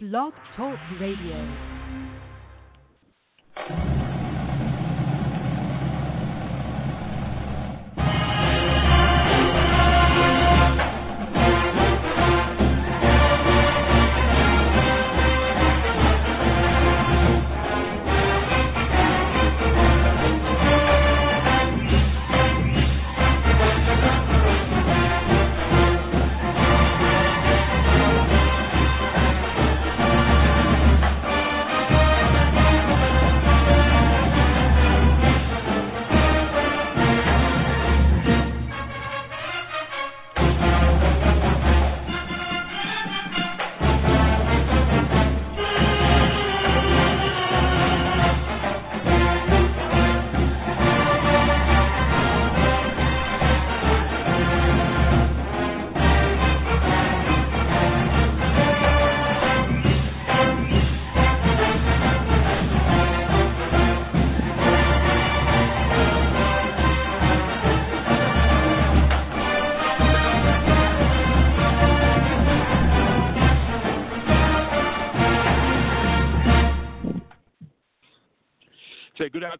Blog 0.00 0.32
Talk 0.54 0.78
Radio. 1.00 1.77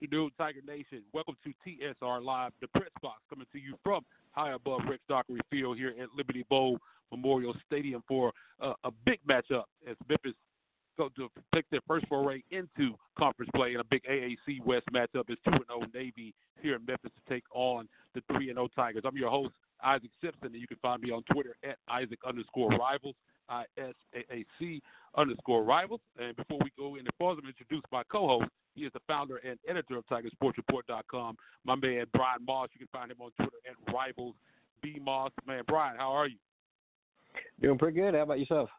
Afternoon, 0.00 0.30
Tiger 0.38 0.60
Nation. 0.64 1.02
Welcome 1.12 1.36
to 1.42 1.52
TSR 1.66 2.22
Live, 2.22 2.52
the 2.60 2.68
press 2.68 2.90
box 3.02 3.20
coming 3.28 3.46
to 3.52 3.58
you 3.58 3.74
from 3.82 4.04
high 4.30 4.52
above 4.52 4.82
Rex 4.88 5.02
Dockery 5.08 5.40
Field 5.50 5.76
here 5.76 5.92
at 6.00 6.08
Liberty 6.16 6.44
Bowl 6.48 6.78
Memorial 7.10 7.52
Stadium 7.66 8.04
for 8.06 8.32
uh, 8.60 8.74
a 8.84 8.92
big 9.04 9.18
matchup 9.28 9.64
as 9.90 9.96
Memphis 10.08 10.34
go 10.96 11.08
to 11.16 11.28
take 11.52 11.64
their 11.72 11.80
first 11.88 12.06
foray 12.06 12.44
into 12.52 12.94
conference 13.18 13.50
play 13.56 13.74
in 13.74 13.80
a 13.80 13.84
big 13.90 14.02
AAC 14.04 14.64
West 14.64 14.84
matchup. 14.94 15.24
It's 15.28 15.40
2 15.46 15.50
0 15.50 15.80
Navy 15.92 16.32
here 16.62 16.76
in 16.76 16.84
Memphis 16.86 17.10
to 17.16 17.34
take 17.34 17.44
on 17.52 17.88
the 18.14 18.22
3 18.32 18.46
0 18.46 18.68
Tigers. 18.76 19.02
I'm 19.04 19.16
your 19.16 19.30
host, 19.30 19.52
Isaac 19.82 20.10
Simpson, 20.22 20.52
and 20.52 20.60
you 20.60 20.68
can 20.68 20.78
find 20.80 21.02
me 21.02 21.10
on 21.10 21.24
Twitter 21.32 21.56
at 21.64 21.78
Isaac 21.88 22.20
underscore 22.24 22.70
rivals, 22.70 23.16
I 23.48 23.64
S 23.78 23.94
A 24.14 24.34
A 24.34 24.44
C 24.58 24.82
underscore 25.16 25.64
rivals. 25.64 26.00
And 26.18 26.36
before 26.36 26.58
we 26.62 26.70
go 26.78 26.96
any 26.96 27.08
further, 27.18 27.42
introduce 27.46 27.82
my 27.90 28.02
co 28.04 28.26
host. 28.26 28.50
He 28.74 28.82
is 28.82 28.92
the 28.92 29.00
founder 29.06 29.38
and 29.38 29.58
editor 29.68 29.98
of 29.98 30.06
TigerSportsReport.com. 30.06 31.36
My 31.64 31.74
man 31.74 32.04
Bryan 32.12 32.44
Moss. 32.46 32.68
You 32.72 32.86
can 32.86 32.88
find 32.92 33.10
him 33.10 33.18
on 33.20 33.30
Twitter 33.36 33.56
at 33.68 33.92
Rivals 33.92 34.34
B 34.82 34.98
Moss. 35.02 35.32
Man, 35.46 35.62
Bryan, 35.66 35.96
how 35.98 36.12
are 36.12 36.28
you? 36.28 36.36
Doing 37.60 37.78
pretty 37.78 37.98
good. 37.98 38.14
How 38.14 38.22
about 38.22 38.38
yourself? 38.38 38.70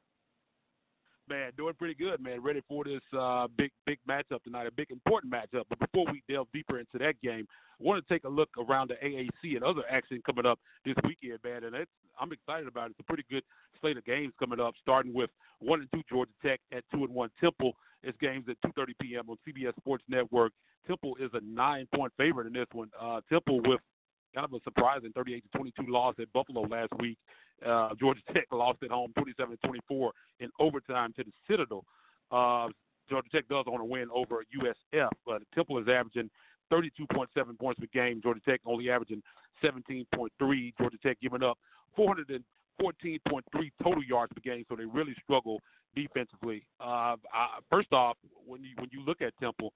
Man, 1.29 1.51
doing 1.55 1.75
pretty 1.75 1.93
good, 1.93 2.23
man. 2.23 2.41
Ready 2.41 2.63
for 2.67 2.83
this 2.83 3.01
uh, 3.15 3.47
big, 3.55 3.69
big 3.85 3.99
matchup 4.09 4.41
tonight, 4.43 4.65
a 4.65 4.71
big, 4.71 4.89
important 4.89 5.31
matchup. 5.31 5.65
But 5.69 5.77
before 5.77 6.07
we 6.11 6.23
delve 6.27 6.47
deeper 6.51 6.79
into 6.79 6.97
that 6.97 7.21
game, 7.21 7.45
I 7.79 7.83
want 7.83 8.03
to 8.03 8.13
take 8.13 8.23
a 8.23 8.29
look 8.29 8.49
around 8.57 8.89
the 8.89 8.95
AAC 8.95 9.55
and 9.55 9.63
other 9.63 9.83
action 9.91 10.23
coming 10.25 10.47
up 10.47 10.57
this 10.85 10.95
weekend, 11.03 11.37
man. 11.43 11.65
And 11.65 11.75
I'm 12.19 12.31
excited 12.31 12.67
about 12.67 12.87
it. 12.87 12.91
It's 12.91 13.01
a 13.01 13.03
pretty 13.03 13.25
good 13.29 13.43
slate 13.79 13.97
of 13.97 14.05
games 14.05 14.33
coming 14.39 14.59
up, 14.59 14.73
starting 14.81 15.13
with 15.13 15.29
one 15.59 15.81
and 15.81 15.89
two 15.93 16.01
Georgia 16.09 16.31
Tech 16.43 16.61
at 16.71 16.83
two 16.91 17.03
and 17.03 17.13
one 17.13 17.29
Temple. 17.39 17.73
It's 18.01 18.17
games 18.19 18.45
at 18.49 18.57
2:30 18.67 18.87
p.m. 18.99 19.29
on 19.29 19.37
CBS 19.47 19.75
Sports 19.75 20.03
Network. 20.09 20.51
Temple 20.87 21.15
is 21.19 21.29
a 21.33 21.41
nine-point 21.41 22.11
favorite 22.17 22.47
in 22.47 22.53
this 22.53 22.67
one. 22.71 22.89
Uh, 22.99 23.21
Temple 23.29 23.61
with 23.65 23.81
kind 24.33 24.45
of 24.45 24.53
a 24.53 24.59
surprising 24.63 25.11
38 25.15 25.43
to 25.51 25.57
22 25.57 25.91
loss 25.91 26.15
at 26.19 26.31
Buffalo 26.33 26.61
last 26.61 26.91
week. 26.99 27.17
Uh, 27.65 27.89
Georgia 27.99 28.21
Tech 28.33 28.45
lost 28.51 28.79
at 28.83 28.91
home 28.91 29.11
27 29.17 29.57
to 29.57 29.67
24 29.67 30.11
in 30.39 30.49
overtime 30.59 31.13
to 31.17 31.23
the 31.23 31.31
Citadel. 31.47 31.83
Uh, 32.31 32.67
Georgia 33.09 33.29
Tech 33.31 33.47
does 33.49 33.65
want 33.67 33.81
a 33.81 33.85
win 33.85 34.07
over 34.13 34.43
USF, 34.55 35.09
but 35.25 35.41
Temple 35.55 35.79
is 35.79 35.87
averaging 35.87 36.29
32.7 36.71 37.59
points 37.59 37.79
per 37.79 37.87
game. 37.91 38.21
Georgia 38.21 38.41
Tech 38.47 38.61
only 38.65 38.89
averaging 38.89 39.21
17.3. 39.63 40.73
Georgia 40.77 40.97
Tech 41.03 41.17
giving 41.21 41.43
up 41.43 41.57
414.3 41.97 42.41
total 43.83 44.03
yards 44.03 44.31
per 44.33 44.41
game, 44.41 44.63
so 44.69 44.75
they 44.75 44.85
really 44.85 45.15
struggle 45.23 45.59
defensively. 45.95 46.65
Uh, 46.79 47.15
I, 47.33 47.59
first 47.69 47.91
off, 47.91 48.17
when 48.45 48.63
you 48.63 48.69
when 48.77 48.89
you 48.91 49.03
look 49.03 49.21
at 49.21 49.33
Temple, 49.39 49.73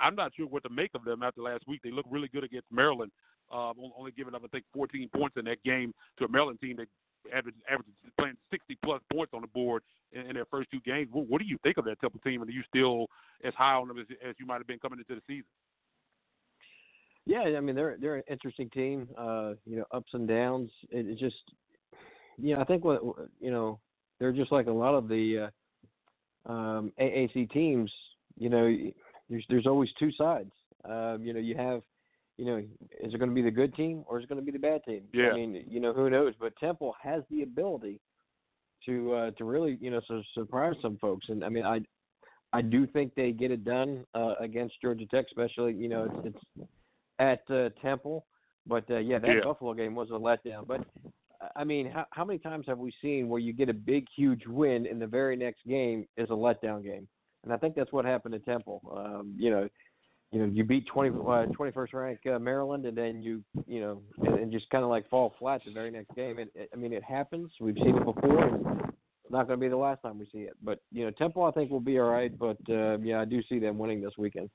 I'm 0.00 0.14
not 0.14 0.32
sure 0.34 0.46
what 0.46 0.62
to 0.64 0.70
make 0.70 0.90
of 0.94 1.04
them 1.04 1.22
after 1.22 1.42
last 1.42 1.64
week. 1.68 1.80
They 1.84 1.90
look 1.90 2.06
really 2.10 2.28
good 2.28 2.44
against 2.44 2.66
Maryland, 2.72 3.12
only 3.52 4.12
giving 4.12 4.34
up 4.34 4.42
I 4.44 4.48
think 4.48 4.64
14 4.72 5.08
points 5.14 5.36
in 5.36 5.44
that 5.46 5.62
game 5.64 5.92
to 6.18 6.24
a 6.24 6.28
Maryland 6.28 6.60
team 6.60 6.76
that 6.76 6.88
averaged, 7.32 7.58
averaged 7.70 7.90
playing 8.18 8.36
60 8.50 8.78
plus 8.84 9.00
points 9.12 9.32
on 9.34 9.40
the 9.42 9.46
board 9.48 9.82
in, 10.12 10.22
in 10.22 10.34
their 10.34 10.44
first 10.46 10.70
two 10.70 10.80
games. 10.84 11.08
What, 11.12 11.28
what 11.28 11.40
do 11.40 11.46
you 11.46 11.58
think 11.62 11.76
of 11.78 11.84
that 11.86 12.00
Temple 12.00 12.20
team? 12.24 12.42
And 12.42 12.50
are 12.50 12.52
you 12.52 12.62
still 12.68 13.06
as 13.44 13.54
high 13.54 13.74
on 13.74 13.88
them 13.88 13.98
as, 13.98 14.06
as 14.26 14.34
you 14.38 14.46
might 14.46 14.58
have 14.58 14.66
been 14.66 14.78
coming 14.78 14.98
into 14.98 15.14
the 15.14 15.22
season? 15.26 15.46
Yeah, 17.26 17.56
I 17.56 17.60
mean 17.60 17.74
they're 17.74 17.96
they're 17.98 18.16
an 18.16 18.22
interesting 18.28 18.68
team. 18.70 19.08
Uh, 19.16 19.54
you 19.64 19.76
know, 19.76 19.84
ups 19.92 20.10
and 20.12 20.28
downs. 20.28 20.70
It, 20.90 21.06
it 21.06 21.18
just, 21.18 21.36
you 22.36 22.54
know, 22.54 22.60
I 22.60 22.64
think 22.64 22.84
what 22.84 23.00
you 23.40 23.50
know 23.50 23.80
they're 24.20 24.32
just 24.32 24.52
like 24.52 24.66
a 24.66 24.72
lot 24.72 24.94
of 24.94 25.08
the 25.08 25.50
uh, 26.46 26.52
um, 26.52 26.92
AAC 27.00 27.50
teams. 27.50 27.90
You 28.36 28.50
know, 28.50 28.76
there's 29.30 29.44
there's 29.48 29.66
always 29.66 29.88
two 29.98 30.12
sides. 30.12 30.50
Um, 30.84 31.22
you 31.22 31.32
know, 31.32 31.40
you 31.40 31.56
have, 31.56 31.80
you 32.36 32.44
know, 32.44 32.56
is 32.56 33.14
it 33.14 33.18
going 33.18 33.30
to 33.30 33.34
be 33.34 33.42
the 33.42 33.50
good 33.50 33.74
team 33.74 34.04
or 34.06 34.18
is 34.18 34.24
it 34.24 34.28
going 34.28 34.40
to 34.40 34.44
be 34.44 34.52
the 34.52 34.58
bad 34.58 34.82
team? 34.84 35.02
Yeah. 35.12 35.30
I 35.30 35.34
mean, 35.34 35.64
you 35.68 35.80
know, 35.80 35.92
who 35.92 36.10
knows? 36.10 36.34
But 36.38 36.56
Temple 36.56 36.94
has 37.02 37.22
the 37.30 37.42
ability 37.42 38.00
to 38.86 39.14
uh, 39.14 39.30
to 39.32 39.44
really, 39.44 39.78
you 39.80 39.90
know, 39.90 40.00
so 40.08 40.22
surprise 40.34 40.74
some 40.82 40.98
folks. 40.98 41.26
And 41.28 41.44
I 41.44 41.48
mean, 41.48 41.64
I 41.64 41.80
I 42.52 42.62
do 42.62 42.86
think 42.86 43.14
they 43.14 43.32
get 43.32 43.50
it 43.50 43.64
done 43.64 44.04
uh, 44.14 44.34
against 44.40 44.80
Georgia 44.80 45.06
Tech, 45.06 45.26
especially. 45.28 45.74
You 45.74 45.88
know, 45.88 46.22
it's, 46.24 46.36
it's 46.58 46.68
at 47.18 47.54
uh, 47.54 47.70
Temple. 47.82 48.26
But 48.66 48.90
uh, 48.90 48.98
yeah, 48.98 49.18
that 49.18 49.28
Yeah. 49.28 49.44
Buffalo 49.44 49.74
game 49.74 49.94
was 49.94 50.10
a 50.10 50.14
letdown. 50.14 50.66
But 50.66 50.86
I 51.54 51.64
mean, 51.64 51.90
how, 51.90 52.06
how 52.10 52.24
many 52.24 52.38
times 52.38 52.64
have 52.68 52.78
we 52.78 52.92
seen 53.02 53.28
where 53.28 53.40
you 53.40 53.52
get 53.52 53.68
a 53.68 53.74
big, 53.74 54.06
huge 54.16 54.46
win 54.46 54.86
and 54.86 55.00
the 55.00 55.06
very 55.06 55.36
next 55.36 55.66
game 55.66 56.06
is 56.16 56.30
a 56.30 56.32
letdown 56.32 56.82
game? 56.82 57.06
And 57.42 57.52
I 57.52 57.58
think 57.58 57.74
that's 57.74 57.92
what 57.92 58.04
happened 58.04 58.32
to 58.32 58.38
Temple. 58.40 58.80
Um, 58.96 59.34
you 59.36 59.50
know, 59.50 59.68
you 60.34 60.40
know, 60.40 60.46
you 60.52 60.64
beat 60.64 60.84
20, 60.88 61.10
uh, 61.10 61.46
21st 61.56 61.92
ranked 61.92 62.26
uh, 62.26 62.40
Maryland, 62.40 62.86
and 62.86 62.98
then 62.98 63.22
you, 63.22 63.40
you 63.68 63.80
know, 63.80 64.02
and, 64.18 64.34
and 64.40 64.52
just 64.52 64.68
kind 64.70 64.82
of 64.82 64.90
like 64.90 65.08
fall 65.08 65.32
flat 65.38 65.60
the 65.64 65.72
very 65.72 65.92
next 65.92 66.12
game. 66.16 66.40
It, 66.40 66.50
it, 66.56 66.68
I 66.72 66.76
mean, 66.76 66.92
it 66.92 67.04
happens. 67.04 67.52
We've 67.60 67.76
seen 67.76 67.96
it 67.96 68.04
before, 68.04 68.44
and 68.44 68.66
it's 68.66 69.30
not 69.30 69.46
going 69.46 69.60
to 69.60 69.64
be 69.64 69.68
the 69.68 69.76
last 69.76 70.02
time 70.02 70.18
we 70.18 70.26
see 70.32 70.40
it. 70.40 70.54
But 70.60 70.80
you 70.90 71.04
know, 71.04 71.12
Temple, 71.12 71.44
I 71.44 71.52
think 71.52 71.70
will 71.70 71.78
be 71.78 72.00
all 72.00 72.10
right. 72.10 72.36
But 72.36 72.58
uh, 72.68 72.98
yeah, 72.98 73.20
I 73.20 73.26
do 73.26 73.42
see 73.48 73.60
them 73.60 73.78
winning 73.78 74.02
this 74.02 74.14
weekend. 74.18 74.50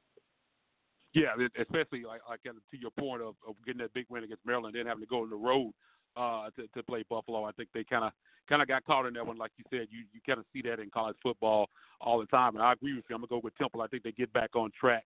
Yeah, 1.13 1.29
especially 1.57 2.03
like, 2.03 2.22
like 2.29 2.41
uh, 2.47 2.51
to 2.51 2.78
your 2.78 2.91
point 2.91 3.22
of, 3.22 3.35
of 3.47 3.56
getting 3.66 3.81
that 3.81 3.94
big 3.94 4.06
win 4.09 4.25
against 4.25 4.45
Maryland, 4.45 4.75
then 4.78 4.85
having 4.85 5.01
to 5.01 5.07
go 5.07 5.22
on 5.22 5.29
the 5.29 5.38
road 5.38 5.72
uh, 6.18 6.50
to, 6.57 6.68
to 6.75 6.84
play 6.84 7.06
Buffalo. 7.09 7.45
I 7.45 7.51
think 7.53 7.69
they 7.73 7.85
kind 7.85 8.03
of 8.03 8.12
kind 8.50 8.62
of 8.62 8.68
got 8.68 8.85
caught 8.85 9.06
in 9.06 9.13
that 9.13 9.25
one, 9.25 9.38
like 9.38 9.51
you 9.56 9.63
said. 9.69 9.88
You 9.91 10.00
you 10.12 10.19
kind 10.25 10.39
of 10.39 10.45
see 10.51 10.62
that 10.63 10.81
in 10.81 10.89
college 10.89 11.16
football 11.24 11.69
all 12.01 12.19
the 12.19 12.25
time, 12.25 12.56
and 12.56 12.63
I 12.63 12.74
agree 12.74 12.95
with 12.95 13.06
you. 13.09 13.15
I'm 13.15 13.21
gonna 13.21 13.30
go 13.30 13.42
with 13.42 13.57
Temple. 13.57 13.81
I 13.81 13.88
think 13.88 14.04
they 14.04 14.12
get 14.12 14.33
back 14.33 14.57
on 14.57 14.71
track. 14.77 15.06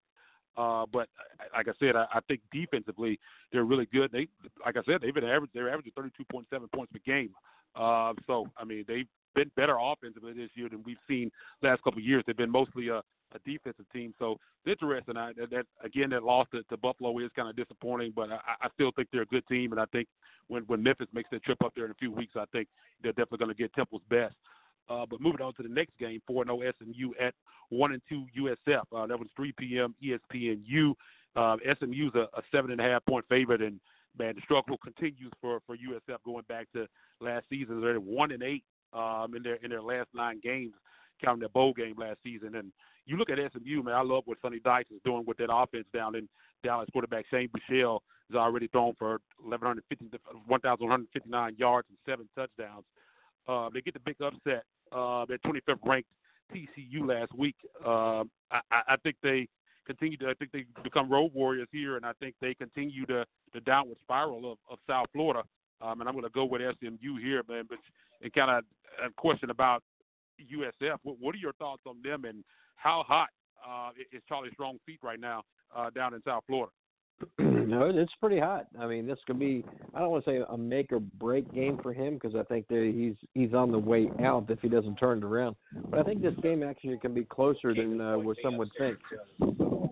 Uh, 0.56 0.86
but 0.92 1.08
uh, 1.18 1.44
like 1.56 1.68
I 1.68 1.72
said, 1.78 1.96
I, 1.96 2.06
I 2.14 2.20
think 2.28 2.40
defensively 2.52 3.18
they're 3.52 3.64
really 3.64 3.86
good. 3.86 4.10
They, 4.12 4.28
like 4.64 4.76
I 4.76 4.82
said, 4.86 5.00
they've 5.02 5.14
been 5.14 5.24
average. 5.24 5.50
They're 5.52 5.68
averaging 5.68 5.92
32.7 5.98 6.44
points 6.72 6.92
per 6.92 7.00
game. 7.04 7.30
Uh, 7.74 8.12
so 8.26 8.46
I 8.56 8.64
mean, 8.64 8.84
they've 8.86 9.08
been 9.34 9.50
better 9.56 9.76
offensively 9.80 10.32
this 10.32 10.50
year 10.54 10.68
than 10.68 10.82
we've 10.84 10.96
seen 11.08 11.30
last 11.62 11.82
couple 11.82 11.98
of 11.98 12.04
years. 12.04 12.22
They've 12.26 12.36
been 12.36 12.50
mostly 12.50 12.88
a, 12.88 12.98
a 12.98 13.38
defensive 13.44 13.86
team. 13.92 14.14
So 14.18 14.38
it's 14.64 14.80
interesting. 14.80 15.16
I, 15.16 15.32
that, 15.32 15.50
that 15.50 15.66
again, 15.82 16.10
that 16.10 16.22
loss 16.22 16.46
to, 16.52 16.62
to 16.64 16.76
Buffalo 16.76 17.18
is 17.18 17.30
kind 17.34 17.48
of 17.48 17.56
disappointing, 17.56 18.12
but 18.14 18.30
I, 18.30 18.38
I 18.62 18.68
still 18.74 18.92
think 18.94 19.08
they're 19.12 19.22
a 19.22 19.26
good 19.26 19.46
team. 19.48 19.72
And 19.72 19.80
I 19.80 19.86
think 19.86 20.08
when 20.48 20.62
when 20.64 20.82
Memphis 20.82 21.08
makes 21.12 21.30
their 21.30 21.40
trip 21.40 21.62
up 21.64 21.72
there 21.74 21.84
in 21.84 21.90
a 21.90 21.94
few 21.94 22.12
weeks, 22.12 22.34
I 22.36 22.44
think 22.52 22.68
they're 23.02 23.12
definitely 23.12 23.38
going 23.38 23.54
to 23.54 23.60
get 23.62 23.72
Temple's 23.74 24.02
best. 24.08 24.34
Uh, 24.88 25.06
but 25.08 25.20
moving 25.20 25.40
on 25.40 25.54
to 25.54 25.62
the 25.62 25.68
next 25.68 25.96
game, 25.98 26.20
4 26.26 26.44
0 26.44 26.60
SMU 26.78 27.12
at 27.20 27.34
1 27.70 27.92
and 27.92 28.02
2 28.08 28.26
USF. 28.38 28.82
Uh, 28.94 29.06
that 29.06 29.18
was 29.18 29.28
3 29.36 29.52
p.m. 29.58 29.94
ESPNU. 30.04 30.94
Uh, 31.36 31.56
SMU's 31.78 32.14
a, 32.14 32.28
a 32.36 32.42
seven 32.52 32.70
and 32.70 32.80
a 32.80 32.84
half 32.84 33.04
point 33.06 33.24
favorite, 33.28 33.60
and 33.60 33.80
man, 34.18 34.34
the 34.36 34.42
struggle 34.42 34.76
continues 34.78 35.32
for, 35.40 35.58
for 35.66 35.76
USF 35.76 36.18
going 36.24 36.44
back 36.48 36.68
to 36.74 36.86
last 37.20 37.46
season. 37.50 37.80
They're 37.80 37.98
one 37.98 38.30
and 38.30 38.42
eight 38.42 38.62
um, 38.92 39.34
in 39.34 39.42
their 39.42 39.56
in 39.56 39.70
their 39.70 39.82
last 39.82 40.08
nine 40.14 40.40
games. 40.42 40.74
counting 41.22 41.40
their 41.40 41.48
bowl 41.48 41.72
game 41.72 41.94
last 41.98 42.18
season. 42.22 42.54
And 42.54 42.72
you 43.06 43.16
look 43.16 43.30
at 43.30 43.38
SMU, 43.38 43.82
man. 43.82 43.94
I 43.94 44.02
love 44.02 44.22
what 44.26 44.38
Sonny 44.40 44.60
Dykes 44.60 44.90
is 44.90 45.00
doing 45.04 45.24
with 45.26 45.36
that 45.38 45.52
offense 45.52 45.86
down 45.92 46.14
in 46.14 46.28
Dallas. 46.62 46.88
Quarterback 46.92 47.24
Shane 47.30 47.48
Buechele 47.48 47.98
has 48.30 48.36
already 48.36 48.68
thrown 48.68 48.94
for 48.98 49.20
1,159 49.42 51.56
yards 51.58 51.88
and 51.88 51.98
seven 52.06 52.28
touchdowns. 52.36 52.84
Uh, 53.46 53.68
they 53.72 53.80
get 53.80 53.94
the 53.94 54.00
big 54.00 54.16
upset. 54.22 54.64
Uh, 54.94 55.26
their 55.26 55.38
25th 55.38 55.78
ranked 55.84 56.08
TCU 56.54 57.06
last 57.06 57.34
week. 57.36 57.56
Uh, 57.84 58.24
I, 58.50 58.60
I 58.70 58.96
think 59.02 59.16
they 59.22 59.48
continue 59.86 60.16
to. 60.18 60.28
I 60.28 60.34
think 60.34 60.52
they 60.52 60.64
become 60.82 61.10
road 61.10 61.32
warriors 61.34 61.68
here, 61.72 61.96
and 61.96 62.06
I 62.06 62.12
think 62.20 62.34
they 62.40 62.54
continue 62.54 63.06
to 63.06 63.24
the 63.52 63.60
downward 63.60 63.98
spiral 64.02 64.52
of, 64.52 64.58
of 64.70 64.78
South 64.88 65.06
Florida. 65.12 65.42
Um, 65.80 66.00
and 66.00 66.08
I'm 66.08 66.14
going 66.14 66.24
to 66.24 66.30
go 66.30 66.44
with 66.44 66.62
SMU 66.80 67.16
here, 67.20 67.42
man. 67.48 67.64
But 67.68 67.78
and 68.22 68.32
kind 68.32 68.50
of 68.50 68.64
a 69.04 69.10
question 69.16 69.50
about 69.50 69.82
USF. 70.40 70.96
What, 71.02 71.16
what, 71.20 71.34
are 71.34 71.38
your 71.38 71.52
thoughts 71.54 71.82
on 71.86 71.96
them, 72.02 72.24
and 72.24 72.44
how 72.76 73.04
hot 73.06 73.28
uh, 73.66 73.90
is 74.12 74.22
Charlie 74.28 74.50
Strong's 74.52 74.80
feet 74.86 75.00
right 75.02 75.20
now 75.20 75.42
uh, 75.74 75.90
down 75.90 76.14
in 76.14 76.22
South 76.22 76.44
Florida? 76.46 76.72
no, 77.38 77.90
it's 77.94 78.12
pretty 78.20 78.38
hot. 78.38 78.66
I 78.78 78.86
mean, 78.86 79.06
this 79.06 79.18
could 79.26 79.38
be 79.38 79.64
I 79.94 80.00
don't 80.00 80.10
want 80.10 80.24
to 80.24 80.30
say 80.30 80.40
a 80.48 80.56
make 80.56 80.92
or 80.92 81.00
break 81.00 81.52
game 81.54 81.78
for 81.82 81.92
him 81.92 82.14
because 82.14 82.34
I 82.34 82.42
think 82.44 82.68
that 82.68 82.92
he's 82.94 83.14
he's 83.34 83.54
on 83.54 83.70
the 83.70 83.78
way 83.78 84.10
out 84.22 84.46
if 84.48 84.60
he 84.60 84.68
doesn't 84.68 84.96
turn 84.96 85.18
it 85.18 85.24
around. 85.24 85.56
But 85.90 86.00
I 86.00 86.02
think 86.02 86.22
this 86.22 86.34
game 86.42 86.62
actually 86.62 86.98
can 86.98 87.14
be 87.14 87.24
closer 87.24 87.74
than 87.74 88.00
uh, 88.00 88.18
what 88.18 88.36
some 88.42 88.56
would 88.56 88.70
think. 88.78 88.98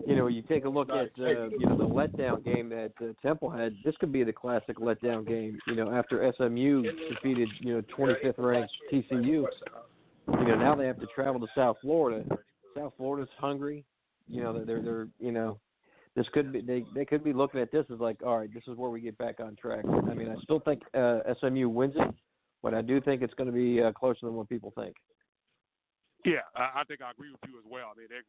You 0.05 0.15
know, 0.17 0.27
you 0.27 0.41
take 0.43 0.65
a 0.65 0.69
look 0.69 0.89
at 0.89 1.11
uh, 1.19 1.49
you 1.49 1.65
know 1.65 1.77
the 1.77 1.87
letdown 1.87 2.43
game 2.43 2.69
that 2.69 2.91
uh, 3.01 3.13
Temple 3.21 3.49
had. 3.49 3.73
This 3.85 3.95
could 3.99 4.11
be 4.11 4.23
the 4.23 4.33
classic 4.33 4.77
letdown 4.77 5.27
game. 5.27 5.57
You 5.67 5.75
know, 5.75 5.91
after 5.91 6.31
SMU 6.37 6.83
defeated 7.09 7.49
you 7.59 7.75
know 7.75 7.81
25th 7.97 8.37
ranked 8.37 8.71
TCU. 8.91 9.45
You 10.25 10.47
know, 10.47 10.55
now 10.55 10.75
they 10.75 10.85
have 10.85 10.99
to 10.99 11.07
travel 11.07 11.39
to 11.41 11.47
South 11.55 11.77
Florida. 11.81 12.25
South 12.75 12.93
Florida's 12.97 13.29
hungry. 13.37 13.85
You 14.27 14.41
know, 14.41 14.63
they're 14.65 14.81
they're 14.81 15.07
you 15.19 15.31
know 15.31 15.59
this 16.15 16.27
could 16.33 16.51
be 16.51 16.61
they 16.61 16.85
they 16.93 17.05
could 17.05 17.23
be 17.23 17.33
looking 17.33 17.59
at 17.59 17.71
this 17.71 17.85
as 17.91 17.99
like, 17.99 18.17
all 18.23 18.39
right, 18.39 18.53
this 18.53 18.63
is 18.67 18.77
where 18.77 18.89
we 18.89 19.01
get 19.01 19.17
back 19.17 19.39
on 19.39 19.55
track. 19.55 19.83
I 19.85 20.13
mean, 20.13 20.29
I 20.29 20.41
still 20.43 20.59
think 20.59 20.83
uh, 20.93 21.19
SMU 21.39 21.69
wins 21.69 21.93
it, 21.95 22.13
but 22.61 22.73
I 22.73 22.81
do 22.81 23.01
think 23.01 23.21
it's 23.21 23.33
going 23.33 23.47
to 23.47 23.53
be 23.53 23.81
uh, 23.81 23.91
closer 23.91 24.19
than 24.23 24.35
what 24.35 24.49
people 24.49 24.71
think. 24.75 24.95
Yeah, 26.25 26.45
I, 26.55 26.81
I 26.81 26.83
think 26.87 27.01
I 27.01 27.11
agree 27.11 27.31
with 27.31 27.41
you 27.47 27.57
as 27.57 27.65
well. 27.67 27.91
I 27.93 27.97
mean, 27.97 28.07
they're 28.09 28.23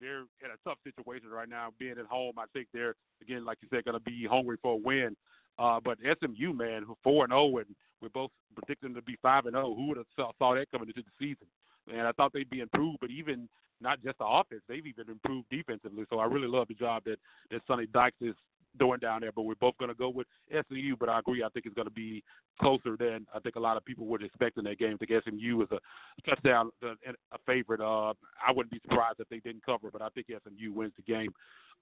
they're 0.00 0.20
in 0.20 0.52
a 0.54 0.68
tough 0.68 0.78
situation 0.84 1.28
right 1.28 1.48
now. 1.48 1.70
Being 1.78 1.98
at 1.98 2.06
home, 2.06 2.34
I 2.38 2.44
think 2.52 2.68
they're 2.72 2.94
again, 3.22 3.44
like 3.44 3.58
you 3.62 3.68
said, 3.70 3.84
going 3.84 3.98
to 3.98 4.04
be 4.04 4.26
hungry 4.30 4.56
for 4.62 4.74
a 4.74 4.76
win. 4.76 5.16
Uh, 5.58 5.80
but 5.82 5.98
SMU, 5.98 6.52
man, 6.52 6.84
four 7.02 7.24
and 7.24 7.32
zero, 7.32 7.50
oh, 7.52 7.58
and 7.58 7.66
we're 8.00 8.08
both 8.08 8.30
predicting 8.54 8.94
to 8.94 9.02
be 9.02 9.16
five 9.22 9.46
and 9.46 9.54
zero. 9.54 9.68
Oh. 9.68 9.74
Who 9.74 9.88
would 9.88 9.96
have 9.98 10.06
saw, 10.16 10.30
saw 10.38 10.54
that 10.54 10.70
coming 10.70 10.88
into 10.88 11.02
the 11.02 11.12
season? 11.18 11.46
And 11.88 12.06
I 12.06 12.12
thought 12.12 12.32
they'd 12.32 12.50
be 12.50 12.60
improved, 12.60 12.98
but 13.00 13.10
even 13.10 13.48
not 13.80 14.02
just 14.02 14.18
the 14.18 14.26
offense. 14.26 14.62
They've 14.68 14.86
even 14.86 15.08
improved 15.08 15.46
defensively. 15.50 16.04
So 16.10 16.18
I 16.18 16.26
really 16.26 16.48
love 16.48 16.68
the 16.68 16.74
job 16.74 17.04
that 17.04 17.18
that 17.50 17.62
Sonny 17.66 17.86
Dykes 17.86 18.16
is 18.20 18.34
doing 18.78 18.98
down 19.00 19.20
there. 19.22 19.32
But 19.32 19.42
we're 19.42 19.54
both 19.56 19.76
going 19.78 19.88
to 19.88 19.94
go 19.94 20.08
with 20.08 20.26
SMU. 20.50 20.96
But 20.98 21.08
I 21.08 21.18
agree. 21.18 21.42
I 21.42 21.48
think 21.48 21.66
it's 21.66 21.74
going 21.74 21.88
to 21.88 21.94
be 21.94 22.22
closer 22.60 22.96
than 22.96 23.26
I 23.34 23.40
think 23.40 23.56
a 23.56 23.60
lot 23.60 23.76
of 23.76 23.84
people 23.84 24.06
would 24.06 24.22
expect 24.22 24.58
in 24.58 24.64
that 24.64 24.78
game. 24.78 24.96
I 25.00 25.04
think 25.04 25.24
SMU 25.24 25.62
is 25.62 25.68
a 25.72 26.28
touchdown 26.28 26.70
a 26.82 27.38
favorite. 27.46 27.80
Uh, 27.80 28.12
I 28.46 28.52
wouldn't 28.54 28.72
be 28.72 28.80
surprised 28.82 29.20
if 29.20 29.28
they 29.28 29.38
didn't 29.38 29.64
cover, 29.64 29.90
but 29.90 30.02
I 30.02 30.08
think 30.10 30.26
SMU 30.28 30.72
wins 30.72 30.92
the 30.96 31.02
game. 31.02 31.32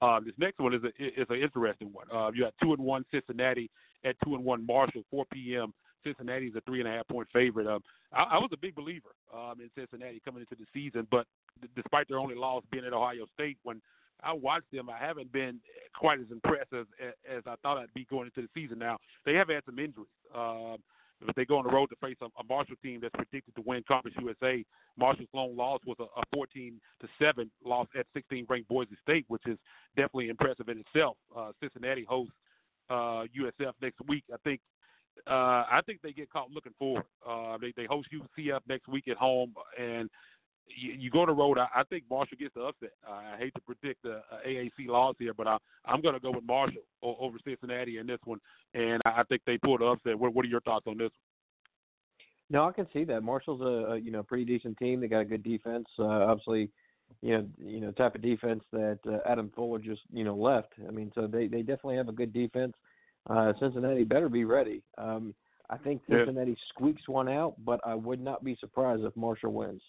Uh, 0.01 0.21
this 0.21 0.35
next 0.39 0.61
one 0.61 0.75
is 0.75 0.83
a, 0.85 0.89
is 1.21 1.27
an 1.29 1.41
interesting 1.41 1.93
one. 1.93 2.07
Uh, 2.15 2.31
you 2.33 2.45
got 2.45 2.55
two 2.63 2.73
and 2.73 2.83
one 2.83 3.05
Cincinnati 3.11 3.69
at 4.05 4.15
two 4.25 4.37
and 4.37 4.45
one 4.45 4.65
Marshall, 4.65 5.03
4 5.11 5.25
p.m. 5.33 5.75
Cincinnati's 6.09 6.55
a 6.57 6.61
three 6.63 6.81
and 6.81 6.89
a 6.89 6.93
half 6.93 7.09
point 7.09 7.29
favorite. 7.33 7.67
Um, 7.67 7.81
I, 8.13 8.23
I 8.23 8.39
was 8.39 8.51
a 8.53 8.57
big 8.57 8.75
believer 8.75 9.11
um, 9.35 9.61
in 9.61 9.71
Cincinnati 9.77 10.21
coming 10.25 10.41
into 10.41 10.57
the 10.57 10.67
season, 10.73 11.07
but 11.11 11.27
d- 11.61 11.69
despite 11.77 12.09
their 12.09 12.19
only 12.19 12.35
loss 12.35 12.63
being 12.71 12.85
at 12.85 12.93
Ohio 12.93 13.27
State, 13.35 13.59
when 13.63 13.81
I 14.23 14.33
watched 14.33 14.71
them, 14.73 14.91
I 14.91 14.99
haven't 14.99 15.33
been 15.33 15.61
quite 15.95 16.21
as 16.21 16.27
impressed 16.31 16.73
as, 16.73 16.87
as 17.29 17.43
I 17.47 17.55
thought 17.63 17.79
I'd 17.79 17.95
be 17.95 18.07
going 18.11 18.27
into 18.27 18.47
the 18.47 18.61
season. 18.61 18.79
Now 18.79 18.99
they 19.25 19.35
have 19.35 19.49
had 19.49 19.65
some 19.67 19.79
injuries. 19.79 20.09
Um, 20.35 20.79
if 21.27 21.35
they 21.35 21.45
go 21.45 21.59
on 21.59 21.65
the 21.65 21.71
road 21.71 21.89
to 21.89 21.97
face 21.97 22.17
a, 22.23 22.27
a 22.27 22.45
Marshall 22.49 22.77
team 22.83 23.01
that's 23.03 23.15
predicted 23.15 23.55
to 23.57 23.63
win 23.63 23.83
Conference 23.89 24.17
USA, 24.21 24.65
Marshall's 24.97 25.29
lone 25.35 25.57
loss 25.57 25.81
was 25.87 25.97
a, 25.99 26.05
a 26.05 26.23
14 26.33 26.81
to 27.01 27.09
seven 27.21 27.51
loss 27.65 27.89
at 27.99 28.07
16 28.15 28.47
ranked 28.49 28.69
Boise 28.69 28.97
State, 29.03 29.25
which 29.29 29.43
is 29.47 29.59
definitely 29.97 30.29
impressive 30.29 30.69
in 30.69 30.79
itself. 30.79 31.17
Uh, 31.37 31.51
Cincinnati 31.61 32.05
hosts 32.09 32.35
uh, 32.91 33.25
USF 33.37 33.73
next 33.83 33.99
week. 34.07 34.25
I 34.33 34.37
think 34.45 34.61
uh, 35.27 35.65
I 35.71 35.81
think 35.87 36.01
they 36.03 36.13
get 36.13 36.31
caught 36.31 36.51
looking 36.51 36.75
forward. 36.79 37.05
Uh, 37.27 37.59
they 37.59 37.73
they 37.77 37.87
host 37.87 38.09
UCF 38.13 38.61
next 38.69 38.89
week 38.89 39.09
at 39.09 39.17
home, 39.17 39.55
and 39.79 40.09
you, 40.69 40.93
you 40.93 41.11
go 41.11 41.27
to 41.27 41.33
road. 41.33 41.59
I, 41.59 41.69
I 41.75 41.85
think 41.85 42.05
Marshall 42.11 42.39
gets 42.39 42.55
the 42.55 42.63
upset. 42.63 42.93
I 43.09 43.37
hate 43.39 43.55
to 43.55 43.61
predict 43.61 44.03
the 44.03 44.17
uh, 44.17 44.47
AAC 44.47 44.87
loss 44.87 45.17
here, 45.19 45.35
but 45.35 45.47
I, 45.47 45.57
I'm 45.85 46.01
going 46.01 46.15
to 46.15 46.21
go 46.21 46.31
with 46.31 46.45
Marshall 46.45 46.83
over 47.03 47.39
Cincinnati 47.45 47.99
in 47.99 48.07
this 48.07 48.21
one, 48.25 48.41
and 48.75 49.01
I 49.05 49.21
I 49.21 49.23
think 49.25 49.43
they 49.47 49.59
pull 49.59 49.79
the 49.79 49.85
upset. 49.85 50.19
What, 50.19 50.35
what 50.35 50.45
are 50.45 50.49
your 50.49 50.61
thoughts 50.61 50.87
on 50.87 50.99
this? 50.99 51.11
No, 52.51 52.67
I 52.67 52.73
can 52.73 52.87
see 52.93 53.05
that. 53.05 53.23
Marshall's 53.23 53.61
a, 53.61 53.93
a 53.93 53.97
you 53.99 54.11
know 54.11 54.23
pretty 54.23 54.45
decent 54.45 54.79
team. 54.79 55.01
They 55.01 55.09
got 55.09 55.21
a 55.21 55.25
good 55.25 55.43
defense. 55.43 55.87
Uh, 55.99 56.07
obviously, 56.07 56.71
you 57.23 57.37
know 57.37 57.47
you 57.59 57.81
know 57.81 57.91
type 57.93 58.15
of 58.15 58.23
defense 58.23 58.63
that 58.73 58.99
uh, 59.07 59.19
Adam 59.27 59.51
Fuller 59.55 59.79
just 59.79 60.03
you 60.13 60.25
know 60.25 60.37
left. 60.37 60.73
I 60.87 60.91
mean, 60.91 61.13
so 61.15 61.27
they 61.27 61.47
they 61.47 61.61
definitely 61.61 61.97
have 61.97 62.09
a 62.09 62.13
good 62.13 62.33
defense 62.33 62.75
uh, 63.29 63.53
Cincinnati 63.61 64.05
better 64.05 64.29
be 64.29 64.45
ready. 64.45 64.83
Um, 64.97 65.35
I 65.71 65.77
think 65.77 66.03
Cincinnati 66.09 66.53
yeah. 66.53 66.57
squeaks 66.71 67.09
one 67.09 67.29
out, 67.29 67.55
but 67.65 67.81
I 67.85 67.95
would 67.95 68.21
not 68.21 68.43
be 68.43 68.57
surprised 68.59 69.05
if 69.05 69.15
Marshall 69.17 69.53
wins. 69.53 69.83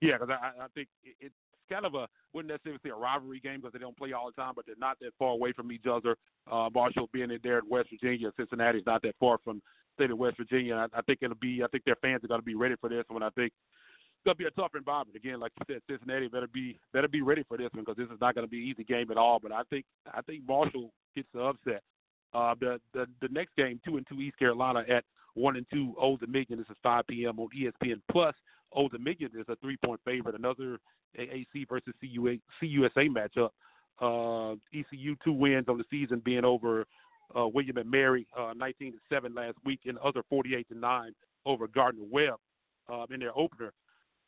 Yeah, 0.00 0.18
because 0.18 0.30
I, 0.30 0.64
I 0.64 0.66
think 0.74 0.88
it's 1.04 1.34
kind 1.70 1.86
of 1.86 1.94
a 1.94 2.08
wouldn't 2.32 2.52
necessarily 2.52 2.80
say 2.82 2.90
a 2.90 2.94
rivalry 2.94 3.40
game 3.40 3.60
because 3.60 3.72
they 3.72 3.78
don't 3.78 3.96
play 3.96 4.12
all 4.12 4.26
the 4.26 4.40
time, 4.40 4.52
but 4.56 4.66
they're 4.66 4.74
not 4.78 4.98
that 5.00 5.12
far 5.18 5.30
away 5.30 5.52
from 5.52 5.70
each 5.72 5.84
other. 5.90 6.16
Uh, 6.50 6.68
Marshall 6.74 7.08
being 7.12 7.30
in 7.30 7.38
there 7.42 7.58
in 7.58 7.68
West 7.68 7.88
Virginia, 7.90 8.32
Cincinnati's 8.36 8.86
not 8.86 9.02
that 9.02 9.14
far 9.20 9.38
from 9.44 9.62
state 9.94 10.10
of 10.10 10.18
West 10.18 10.36
Virginia. 10.36 10.74
I, 10.74 10.98
I 10.98 11.02
think 11.02 11.20
it'll 11.22 11.36
be. 11.36 11.62
I 11.62 11.68
think 11.68 11.84
their 11.84 11.96
fans 11.96 12.24
are 12.24 12.28
going 12.28 12.40
to 12.40 12.44
be 12.44 12.54
ready 12.54 12.74
for 12.80 12.88
this 12.88 13.04
one. 13.08 13.22
I 13.22 13.30
think 13.30 13.52
it's 13.52 14.24
going 14.24 14.36
to 14.36 14.38
be 14.38 14.46
a 14.46 14.50
tough 14.50 14.72
environment. 14.74 15.16
Again, 15.16 15.40
like 15.40 15.52
you 15.58 15.74
said, 15.74 15.82
Cincinnati 15.88 16.28
better 16.28 16.48
be 16.48 16.78
better 16.92 17.08
be 17.08 17.22
ready 17.22 17.44
for 17.46 17.56
this 17.56 17.70
one 17.72 17.84
because 17.84 17.96
this 17.96 18.12
is 18.12 18.20
not 18.20 18.34
going 18.34 18.46
to 18.46 18.50
be 18.50 18.62
an 18.62 18.68
easy 18.68 18.84
game 18.84 19.10
at 19.10 19.16
all. 19.16 19.38
But 19.40 19.52
I 19.52 19.62
think 19.70 19.84
I 20.12 20.22
think 20.22 20.42
Marshall 20.46 20.92
gets 21.14 21.28
the 21.34 21.40
upset. 21.40 21.82
Uh, 22.32 22.54
the, 22.60 22.80
the 22.94 23.06
the 23.20 23.28
next 23.28 23.56
game, 23.56 23.80
two 23.84 23.96
and 23.96 24.06
two 24.08 24.20
East 24.20 24.38
Carolina 24.38 24.84
at 24.88 25.04
one 25.34 25.56
and 25.56 25.66
two 25.72 25.94
Old 25.98 26.20
Dominion. 26.20 26.58
This 26.58 26.70
is 26.70 26.76
5 26.82 27.06
p.m. 27.08 27.38
on 27.38 27.48
ESPN 27.56 28.00
Plus. 28.10 28.34
Old 28.72 28.92
Dominion 28.92 29.30
is 29.38 29.46
a 29.48 29.56
three 29.56 29.76
point 29.84 30.00
favorite. 30.04 30.34
Another 30.34 30.78
AAC 31.18 31.68
versus 31.68 31.94
CUA, 32.00 32.36
CUSA 32.62 33.08
matchup. 33.08 33.50
Uh, 34.00 34.56
ECU 34.72 35.16
two 35.22 35.32
wins 35.32 35.66
on 35.68 35.76
the 35.76 35.84
season, 35.90 36.22
being 36.24 36.44
over 36.44 36.86
uh, 37.36 37.46
William 37.46 37.76
and 37.76 37.90
Mary, 37.90 38.26
uh, 38.38 38.52
19 38.56 38.92
to 38.92 38.98
seven 39.10 39.34
last 39.34 39.56
week, 39.64 39.80
and 39.86 39.98
other 39.98 40.22
48 40.28 40.68
to 40.68 40.78
nine 40.78 41.12
over 41.44 41.66
Gardner 41.68 42.04
Webb 42.10 42.36
uh, 42.90 43.04
in 43.12 43.20
their 43.20 43.36
opener. 43.36 43.72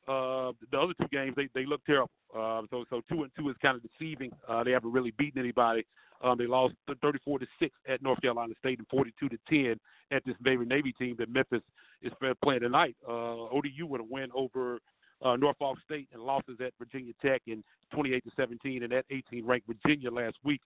Uh, 0.09 0.53
the 0.71 0.79
other 0.79 0.95
two 1.01 1.09
games 1.13 1.35
they 1.37 1.49
they 1.55 1.65
look 1.67 1.85
terrible. 1.85 2.11
Uh, 2.35 2.63
so 2.71 2.85
so 2.91 3.01
two 3.09 3.23
and 3.23 3.31
two 3.39 3.49
is 3.51 3.57
kind 3.63 3.77
of 3.77 3.83
deceiving. 3.83 4.31
Uh, 4.49 4.65
they 4.65 4.73
haven't 4.73 4.93
really 4.93 5.13
beaten 5.17 5.41
anybody 5.41 5.85
um, 6.23 6.39
they 6.39 6.47
lost 6.47 6.75
34 7.03 7.41
to 7.41 7.47
six 7.59 7.75
at 7.89 8.03
North 8.03 8.21
Carolina 8.21 8.55
State 8.59 8.79
and 8.79 8.87
42 8.89 9.29
to 9.29 9.39
10 9.49 9.77
at 10.13 10.25
this 10.25 10.37
Navy 10.45 10.65
Navy 10.65 10.93
team 10.93 11.17
that 11.19 11.29
Memphis 11.29 11.63
is 12.01 12.13
playing 12.43 12.61
tonight. 12.61 12.97
Uh, 13.07 13.49
ODU 13.51 13.87
would 13.87 14.01
have 14.01 14.09
win 14.09 14.29
over 14.35 14.79
uh, 15.23 15.37
Norfolk 15.37 15.79
State 15.85 16.09
and 16.13 16.23
losses 16.23 16.59
at 16.65 16.73
Virginia 16.79 17.13
Tech 17.21 17.43
in 17.47 17.65
28 17.93 18.25
to 18.25 18.31
17 18.37 18.83
and 18.83 18.93
at 18.93 19.05
18 19.11 19.45
ranked 19.45 19.67
Virginia 19.67 20.11
last 20.11 20.37
week. 20.45 20.61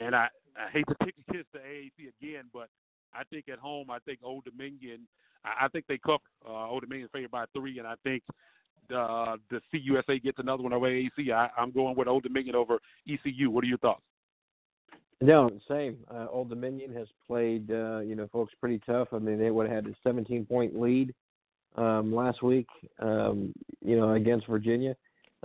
And 0.00 0.14
I, 0.14 0.28
I 0.56 0.70
hate 0.70 0.86
to 0.88 0.94
pick 1.04 1.14
against 1.28 1.52
the 1.52 1.58
AAC 1.58 2.10
again, 2.20 2.44
but 2.52 2.68
I 3.14 3.24
think 3.24 3.48
at 3.48 3.58
home, 3.58 3.90
I 3.90 3.98
think 4.00 4.20
Old 4.22 4.44
Dominion, 4.44 5.06
I, 5.44 5.66
I 5.66 5.68
think 5.68 5.86
they 5.88 5.98
cover. 5.98 6.22
Uh, 6.46 6.68
Old 6.68 6.82
Dominion 6.82 7.08
favored 7.12 7.30
by 7.30 7.44
three, 7.54 7.78
and 7.78 7.86
I 7.86 7.94
think 8.04 8.22
uh, 8.94 9.36
the 9.50 9.60
CUSA 9.72 10.22
gets 10.22 10.38
another 10.38 10.62
one 10.62 10.72
over 10.72 10.86
AAC. 10.86 11.32
I, 11.32 11.48
I'm 11.56 11.70
going 11.70 11.96
with 11.96 12.08
Old 12.08 12.22
Dominion 12.22 12.54
over 12.54 12.78
ECU. 13.08 13.50
What 13.50 13.64
are 13.64 13.68
your 13.68 13.78
thoughts? 13.78 14.02
No, 15.20 15.48
same. 15.68 15.98
Uh, 16.12 16.26
Old 16.30 16.48
Dominion 16.48 16.92
has 16.94 17.06
played, 17.26 17.70
uh, 17.70 18.00
you 18.00 18.16
know, 18.16 18.28
folks 18.32 18.52
pretty 18.58 18.80
tough. 18.84 19.08
I 19.12 19.18
mean, 19.18 19.38
they 19.38 19.52
would 19.52 19.68
have 19.68 19.84
had 19.84 19.92
a 19.92 19.96
17 20.02 20.46
point 20.46 20.78
lead 20.78 21.14
um, 21.76 22.12
last 22.12 22.42
week, 22.42 22.66
um, 22.98 23.52
you 23.80 23.96
know, 23.96 24.14
against 24.14 24.48
Virginia, 24.48 24.96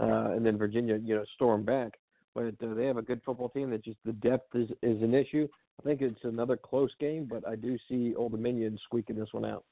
uh, 0.02 0.32
and 0.32 0.44
then 0.44 0.58
Virginia, 0.58 0.98
you 0.98 1.16
know, 1.16 1.24
stormed 1.36 1.68
back. 1.68 1.92
But 2.34 2.56
uh, 2.64 2.74
they 2.74 2.86
have 2.86 2.98
a 2.98 3.04
good 3.04 3.22
football 3.24 3.50
team. 3.50 3.70
That 3.70 3.84
just 3.84 3.98
the 4.04 4.14
depth 4.14 4.56
is 4.56 4.70
is 4.82 5.02
an 5.04 5.14
issue. 5.14 5.48
I 5.80 5.84
think 5.84 6.02
it's 6.02 6.24
another 6.24 6.58
close 6.58 6.92
game, 7.00 7.28
but 7.30 7.48
I 7.48 7.56
do 7.56 7.78
see 7.88 8.16
Old 8.16 8.32
Dominion 8.32 8.80
squeaking 8.84 9.16
this 9.16 9.30
one 9.32 9.46
out. 9.46 9.64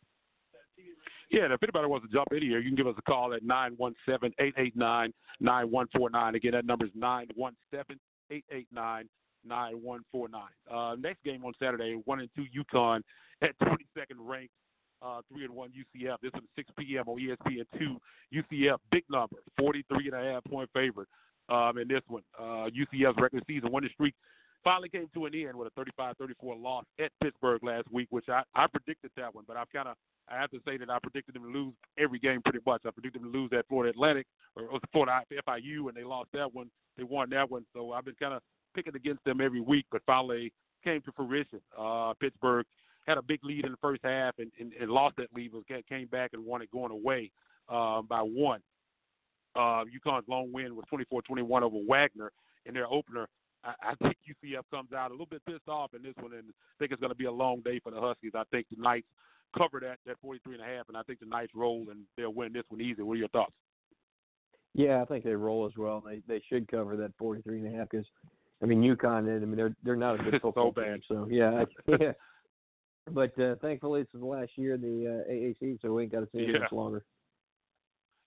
Yeah, 1.35 1.43
and 1.43 1.53
if 1.53 1.61
anybody 1.61 1.85
wants 1.89 2.07
to 2.07 2.13
jump 2.13 2.29
in 2.31 2.41
here, 2.41 2.59
you 2.59 2.69
can 2.69 2.77
give 2.77 2.87
us 2.87 2.95
a 2.97 3.01
call 3.01 3.33
at 3.33 3.43
nine 3.43 3.73
one 3.75 3.93
seven 4.07 4.31
eight 4.39 4.53
eight 4.57 4.73
nine 4.73 5.13
nine 5.41 5.69
one 5.69 5.85
four 5.93 6.09
nine. 6.09 6.33
Again, 6.33 6.53
that 6.53 6.65
number 6.65 6.85
is 6.85 6.91
nine 6.95 7.27
one 7.35 7.57
seven 7.69 7.99
eight 8.31 8.45
eight 8.51 8.67
nine. 8.71 9.09
9149. 9.47 10.41
Uh, 10.71 10.95
next 10.95 11.23
game 11.23 11.45
on 11.45 11.53
Saturday, 11.61 12.01
1 12.03 12.19
and 12.19 12.29
2 12.35 12.63
UConn 12.63 13.01
at 13.43 13.51
22nd 13.59 14.17
ranked 14.17 14.49
uh, 15.03 15.21
three 15.31 15.43
and 15.43 15.53
one 15.53 15.69
UCF. 15.69 16.17
This 16.23 16.31
is 16.33 16.41
6 16.55 16.71
p.m. 16.79 17.07
on 17.07 17.19
ESPN 17.19 17.65
two. 17.77 17.97
UCF 18.33 18.77
big 18.91 19.03
number, 19.07 19.35
43 19.59 20.09
and 20.11 20.15
a 20.15 20.33
half 20.33 20.43
point 20.45 20.67
favorite 20.73 21.07
um, 21.47 21.77
in 21.77 21.87
this 21.87 22.01
one. 22.07 22.23
Uh, 22.39 22.69
UCF's 22.73 23.21
regular 23.21 23.43
season 23.45 23.71
winning 23.71 23.91
streak 23.93 24.15
finally 24.65 24.89
came 24.89 25.07
to 25.13 25.25
an 25.25 25.35
end 25.35 25.55
with 25.55 25.71
a 25.73 26.01
35-34 26.01 26.61
loss 26.61 26.83
at 26.99 27.11
Pittsburgh 27.23 27.63
last 27.63 27.89
week, 27.91 28.07
which 28.09 28.25
I, 28.27 28.41
I 28.53 28.67
predicted 28.67 29.11
that 29.15 29.33
one, 29.33 29.45
but 29.47 29.55
I've 29.55 29.71
kind 29.71 29.87
of 29.87 29.95
I 30.27 30.39
have 30.41 30.49
to 30.51 30.59
say 30.65 30.75
that 30.77 30.89
I 30.89 30.97
predicted 30.99 31.35
them 31.35 31.43
to 31.43 31.49
lose 31.49 31.73
every 31.99 32.17
game 32.17 32.41
pretty 32.41 32.59
much. 32.65 32.81
I 32.85 32.89
predicted 32.89 33.21
them 33.21 33.31
to 33.31 33.37
lose 33.37 33.51
at 33.55 33.67
Florida 33.67 33.91
Atlantic 33.91 34.25
or, 34.55 34.63
or 34.63 34.79
Florida 34.91 35.21
FIU, 35.31 35.87
and 35.87 35.95
they 35.95 36.03
lost 36.03 36.29
that 36.33 36.51
one. 36.51 36.69
They 36.97 37.03
won 37.03 37.29
that 37.29 37.49
one, 37.49 37.63
so 37.73 37.91
I've 37.91 38.05
been 38.05 38.15
kind 38.19 38.33
of 38.33 38.41
picking 38.75 38.95
against 38.95 39.23
them 39.23 39.39
every 39.39 39.61
week, 39.61 39.85
but 39.91 40.01
finally 40.07 40.51
came 40.83 41.01
to 41.01 41.11
fruition. 41.11 41.61
Uh, 41.77 42.13
Pittsburgh 42.19 42.65
had 43.05 43.19
a 43.19 43.21
big 43.21 43.43
lead 43.43 43.65
in 43.65 43.71
the 43.71 43.77
first 43.77 44.01
half 44.03 44.33
and, 44.39 44.51
and, 44.59 44.73
and 44.79 44.89
lost 44.89 45.15
that 45.17 45.27
lead, 45.35 45.51
but 45.51 45.87
came 45.87 46.07
back 46.07 46.31
and 46.33 46.43
won 46.43 46.63
it 46.63 46.71
going 46.71 46.91
away 46.91 47.31
uh, 47.69 48.01
by 48.01 48.19
one. 48.19 48.61
Uh, 49.55 49.83
UConn's 49.85 50.27
long 50.27 50.51
win 50.51 50.75
was 50.75 50.85
24-21 50.91 51.61
over 51.61 51.77
Wagner 51.87 52.31
in 52.65 52.73
their 52.73 52.87
opener. 52.87 53.27
I, 53.65 53.91
I 53.91 53.95
think 53.95 54.17
UCF 54.29 54.63
comes 54.71 54.93
out 54.93 55.09
a 55.09 55.13
little 55.13 55.25
bit 55.25 55.41
pissed 55.45 55.67
off 55.67 55.93
in 55.93 56.03
this 56.03 56.13
one, 56.21 56.33
and 56.33 56.49
I 56.49 56.73
think 56.79 56.91
it's 56.91 57.01
going 57.01 57.11
to 57.11 57.17
be 57.17 57.25
a 57.25 57.31
long 57.31 57.61
day 57.61 57.79
for 57.83 57.91
the 57.91 57.99
Huskies. 57.99 58.31
I 58.35 58.43
think 58.51 58.67
the 58.69 58.81
Knights 58.81 59.07
cover 59.57 59.79
that 59.79 59.97
that 60.05 60.19
43 60.21 60.55
and 60.55 60.63
a 60.63 60.65
half, 60.65 60.87
and 60.87 60.97
I 60.97 61.03
think 61.03 61.19
the 61.19 61.25
Knights 61.25 61.51
roll 61.55 61.85
and 61.89 62.01
they'll 62.17 62.33
win 62.33 62.53
this 62.53 62.63
one 62.69 62.81
easy. 62.81 63.01
What 63.01 63.13
are 63.13 63.17
your 63.17 63.27
thoughts? 63.29 63.53
Yeah, 64.73 65.01
I 65.01 65.05
think 65.05 65.23
they 65.23 65.31
roll 65.31 65.65
as 65.65 65.71
well. 65.77 66.03
They 66.05 66.21
they 66.27 66.41
should 66.49 66.67
cover 66.67 66.95
that 66.97 67.13
43 67.17 67.59
and 67.59 67.73
a 67.73 67.77
half 67.77 67.89
because 67.89 68.05
I 68.61 68.65
mean 68.65 68.81
UConn. 68.81 69.41
I 69.41 69.45
mean 69.45 69.55
they're 69.55 69.75
they're 69.83 69.95
not 69.95 70.19
a 70.19 70.23
good 70.23 70.33
football 70.41 70.73
so 70.75 70.81
team. 70.81 71.01
So 71.07 71.27
yeah, 71.29 71.63
yeah. 71.99 72.11
But 73.11 73.39
uh, 73.39 73.55
thankfully, 73.61 74.01
this 74.01 74.09
is 74.15 74.19
the 74.21 74.25
last 74.25 74.51
year 74.55 74.73
of 74.73 74.81
the 74.81 75.23
uh, 75.27 75.31
AAC, 75.31 75.79
so 75.81 75.93
we 75.93 76.03
ain't 76.03 76.11
got 76.11 76.21
to 76.21 76.27
see 76.31 76.39
it 76.39 76.49
Yeah. 76.53 76.59
much 76.59 76.71
longer. 76.71 77.03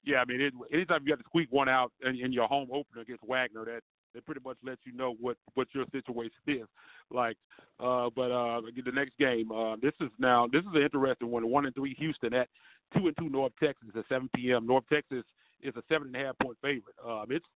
Yeah, 0.05 0.19
I 0.19 0.25
mean, 0.25 0.41
it, 0.41 0.55
anytime 0.73 1.03
you 1.05 1.11
got 1.11 1.19
to 1.19 1.25
squeak 1.27 1.49
one 1.51 1.69
out 1.69 1.93
in, 2.03 2.15
in 2.17 2.33
your 2.33 2.47
home 2.47 2.69
opener 2.73 3.03
against 3.03 3.25
Wagner, 3.25 3.65
that 3.65 3.81
that 4.15 4.25
pretty 4.25 4.41
much 4.45 4.57
lets 4.65 4.81
you 4.85 4.93
know 4.93 5.15
what 5.21 5.37
what 5.55 5.69
your 5.75 5.85
situation 5.93 6.33
is. 6.47 6.67
Like, 7.11 7.37
uh, 7.81 8.11
but 8.15 8.31
uh, 8.31 8.61
the 8.61 8.93
next 8.93 9.17
game, 9.19 9.51
uh, 9.53 9.77
this 9.81 9.95
is 10.01 10.11
now 10.19 10.47
this 10.51 10.63
is 10.63 10.71
an 10.75 10.83
interesting 10.83 11.31
one. 11.31 11.49
One 11.49 11.67
and 11.67 11.75
three 11.75 11.95
Houston 11.99 12.35
at 12.35 12.49
two 12.97 13.07
and 13.07 13.17
two 13.19 13.29
North 13.29 13.53
Texas 13.63 13.89
at 13.97 14.05
7 14.09 14.31
p.m. 14.35 14.67
North 14.67 14.85
Texas 14.93 15.25
is 15.63 15.75
a 15.77 15.83
seven 15.89 16.09
and 16.09 16.17
a 16.17 16.27
half 16.27 16.39
point 16.39 16.57
favorite. 16.63 16.97
Um, 17.07 17.27
it's 17.31 17.47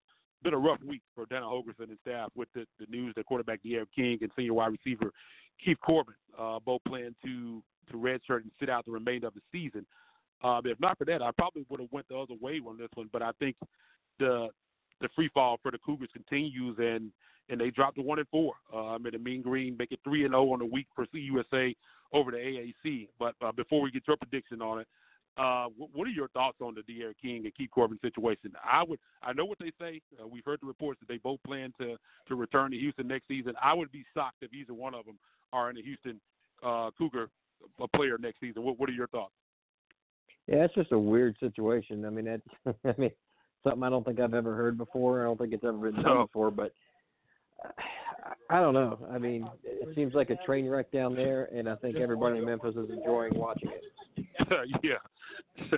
been 0.43 0.55
a 0.55 0.59
rough 0.59 0.83
week 0.87 1.03
for 1.15 1.27
Dana 1.27 1.47
Holgorsen 1.47 1.89
and 1.89 1.99
staff 2.01 2.31
with 2.35 2.49
the, 2.55 2.67
the 2.81 2.87
news 2.89 3.15
that 3.17 3.27
quarterback 3.27 3.63
D'Eriq 3.63 3.87
King 3.95 4.19
and 4.21 4.31
senior 4.37 4.55
wide 4.55 4.73
receiver 4.73 5.13
Keith 5.65 5.79
Corbin 5.85 6.15
uh, 6.39 6.59
both 6.65 6.83
plan 6.85 7.15
to 7.25 7.63
to 7.91 7.97
redshirt 7.97 8.43
and 8.43 8.51
sit 8.61 8.71
out 8.71 8.85
the 8.85 8.93
remainder 8.93 9.27
of 9.27 9.35
the 9.35 9.41
season. 9.51 9.85
Um, 10.43 10.63
if 10.65 10.79
not 10.81 10.99
for 10.99 11.05
that, 11.05 11.23
I 11.23 11.31
probably 11.37 11.65
would 11.69 11.81
have 11.81 11.93
went 11.93 12.09
the 12.09 12.17
other 12.17 12.35
way 12.41 12.61
on 12.67 12.77
this 12.77 12.89
one. 12.95 13.09
But 13.13 13.23
I 13.23 13.31
think 13.39 13.57
the 14.19 14.49
the 15.03 15.09
free 15.15 15.31
fall 15.35 15.59
for 15.63 15.71
the 15.71 15.79
Cougars 15.79 16.11
continues, 16.13 16.77
and 16.79 17.13
and 17.49 17.61
they 17.61 17.71
dropped 17.71 17.97
to 17.97 18.03
one 18.03 18.19
and 18.19 18.29
four. 18.29 18.55
Um, 18.75 19.05
and 19.05 19.13
the 19.15 19.19
Mean 19.19 19.43
Green 19.43 19.77
make 19.77 19.93
it 19.93 20.01
three 20.05 20.25
and 20.25 20.33
zero 20.33 20.53
on 20.53 20.61
the 20.61 20.65
week 20.65 20.87
for 20.95 21.07
CUSA 21.07 21.75
over 22.13 22.31
the 22.31 22.37
AAC. 22.37 23.09
But 23.19 23.35
uh, 23.43 23.53
before 23.53 23.83
we 23.83 23.91
get 23.91 24.07
your 24.07 24.17
prediction 24.17 24.63
on 24.63 24.81
it, 24.81 24.87
uh, 25.37 25.67
what, 25.77 26.07
are 26.07 26.11
your 26.11 26.29
thoughts 26.29 26.59
on 26.61 26.75
the 26.75 26.83
D'Eriq 26.83 27.15
King 27.21 27.45
and 27.45 27.55
Keith 27.55 27.71
Corbin 27.71 27.99
situation? 28.03 28.53
I 28.63 28.83
would, 28.83 28.99
I 29.23 29.33
know 29.33 29.47
what 29.47 29.59
they 29.59 29.73
say. 29.81 30.01
Uh, 30.23 30.27
we've 30.27 30.45
heard 30.45 30.61
the 30.61 30.67
reports 30.67 31.01
that 31.01 31.09
they 31.09 31.19
both 31.19 31.43
plan 31.47 31.73
to 31.81 31.97
to 32.29 32.35
return 32.35 32.71
to 32.71 32.77
Houston 32.77 33.09
next 33.09 33.29
season. 33.29 33.55
I 33.63 33.75
would 33.75 33.91
be 33.91 34.05
shocked 34.15 34.37
if 34.43 34.53
either 34.53 34.75
one 34.75 34.95
of 34.95 35.07
them 35.07 35.19
are 35.53 35.71
in 35.71 35.79
a 35.79 35.83
Houston 35.83 36.21
uh, 36.63 36.91
Cougar 36.97 37.29
a 37.81 37.89
player 37.89 38.19
next 38.19 38.41
season. 38.41 38.63
What, 38.63 38.79
what 38.79 38.89
are 38.89 38.93
your 38.93 39.09
thoughts? 39.09 39.33
Yeah, 40.47 40.65
it's 40.65 40.75
just 40.75 40.93
a 40.93 40.99
weird 40.99 41.37
situation. 41.41 42.05
I 42.05 42.11
mean, 42.11 42.25
that 42.25 42.41
I 42.85 42.95
mean, 42.99 43.11
something 43.65 43.83
I 43.83 43.91
don't 43.91 44.05
think 44.05 44.21
I've 44.21 44.35
ever 44.35 44.55
heard 44.55 44.79
before. 44.79 45.23
I 45.23 45.25
don't 45.25 45.39
think 45.39 45.53
it's 45.53 45.65
ever 45.65 45.91
been 45.91 46.03
done 46.03 46.23
before, 46.23 46.51
but 46.51 46.73
I 48.51 48.61
don't 48.61 48.75
know. 48.75 48.99
I 49.11 49.19
mean, 49.19 49.49
it 49.65 49.95
seems 49.95 50.15
like 50.15 50.31
a 50.31 50.37
train 50.45 50.69
wreck 50.69 50.91
down 50.93 51.15
there, 51.15 51.49
and 51.55 51.69
I 51.69 51.77
think 51.77 51.97
everybody 51.97 52.39
in 52.39 52.45
Memphis 52.45 52.75
is 52.77 52.91
enjoying 52.91 53.33
watching 53.35 53.71
it. 53.71 53.83
yeah. 54.83 54.99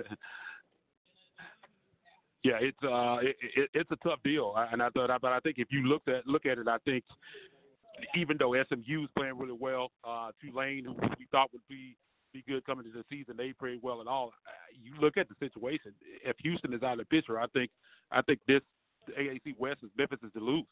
yeah, 2.43 2.57
it's 2.59 2.77
uh, 2.83 3.17
it, 3.21 3.35
it, 3.55 3.69
it's 3.73 3.91
a 3.91 3.95
tough 3.97 4.19
deal, 4.23 4.53
and 4.71 4.81
I 4.81 4.89
thought, 4.89 5.09
but 5.21 5.31
I 5.31 5.39
think 5.39 5.57
if 5.59 5.67
you 5.71 5.83
look 5.83 6.03
at 6.07 6.27
look 6.27 6.45
at 6.45 6.57
it, 6.57 6.67
I 6.67 6.77
think 6.85 7.03
even 8.15 8.37
though 8.37 8.53
SMU's 8.69 9.09
playing 9.17 9.37
really 9.37 9.57
well, 9.59 9.91
uh, 10.07 10.31
Tulane, 10.41 10.85
who 10.85 10.93
we 11.17 11.27
thought 11.31 11.51
would 11.53 11.61
be 11.69 11.95
be 12.35 12.43
good 12.51 12.65
coming 12.65 12.85
into 12.85 12.97
the 12.97 13.05
season, 13.09 13.35
they 13.37 13.53
played 13.53 13.79
well 13.81 13.99
and 13.99 14.09
all. 14.09 14.33
Uh, 14.47 14.51
You 14.83 14.93
look 14.99 15.17
at 15.17 15.27
the 15.29 15.35
situation. 15.39 15.93
If 16.23 16.35
Houston 16.39 16.73
is 16.73 16.83
out 16.83 16.93
of 16.93 16.99
the 16.99 17.05
picture, 17.05 17.39
I 17.39 17.47
think 17.47 17.71
I 18.11 18.21
think 18.21 18.39
this 18.47 18.61
AAC 19.17 19.57
West 19.57 19.79
is 19.83 19.89
Memphis 19.97 20.19
is 20.23 20.31
to 20.33 20.39
lose. 20.39 20.65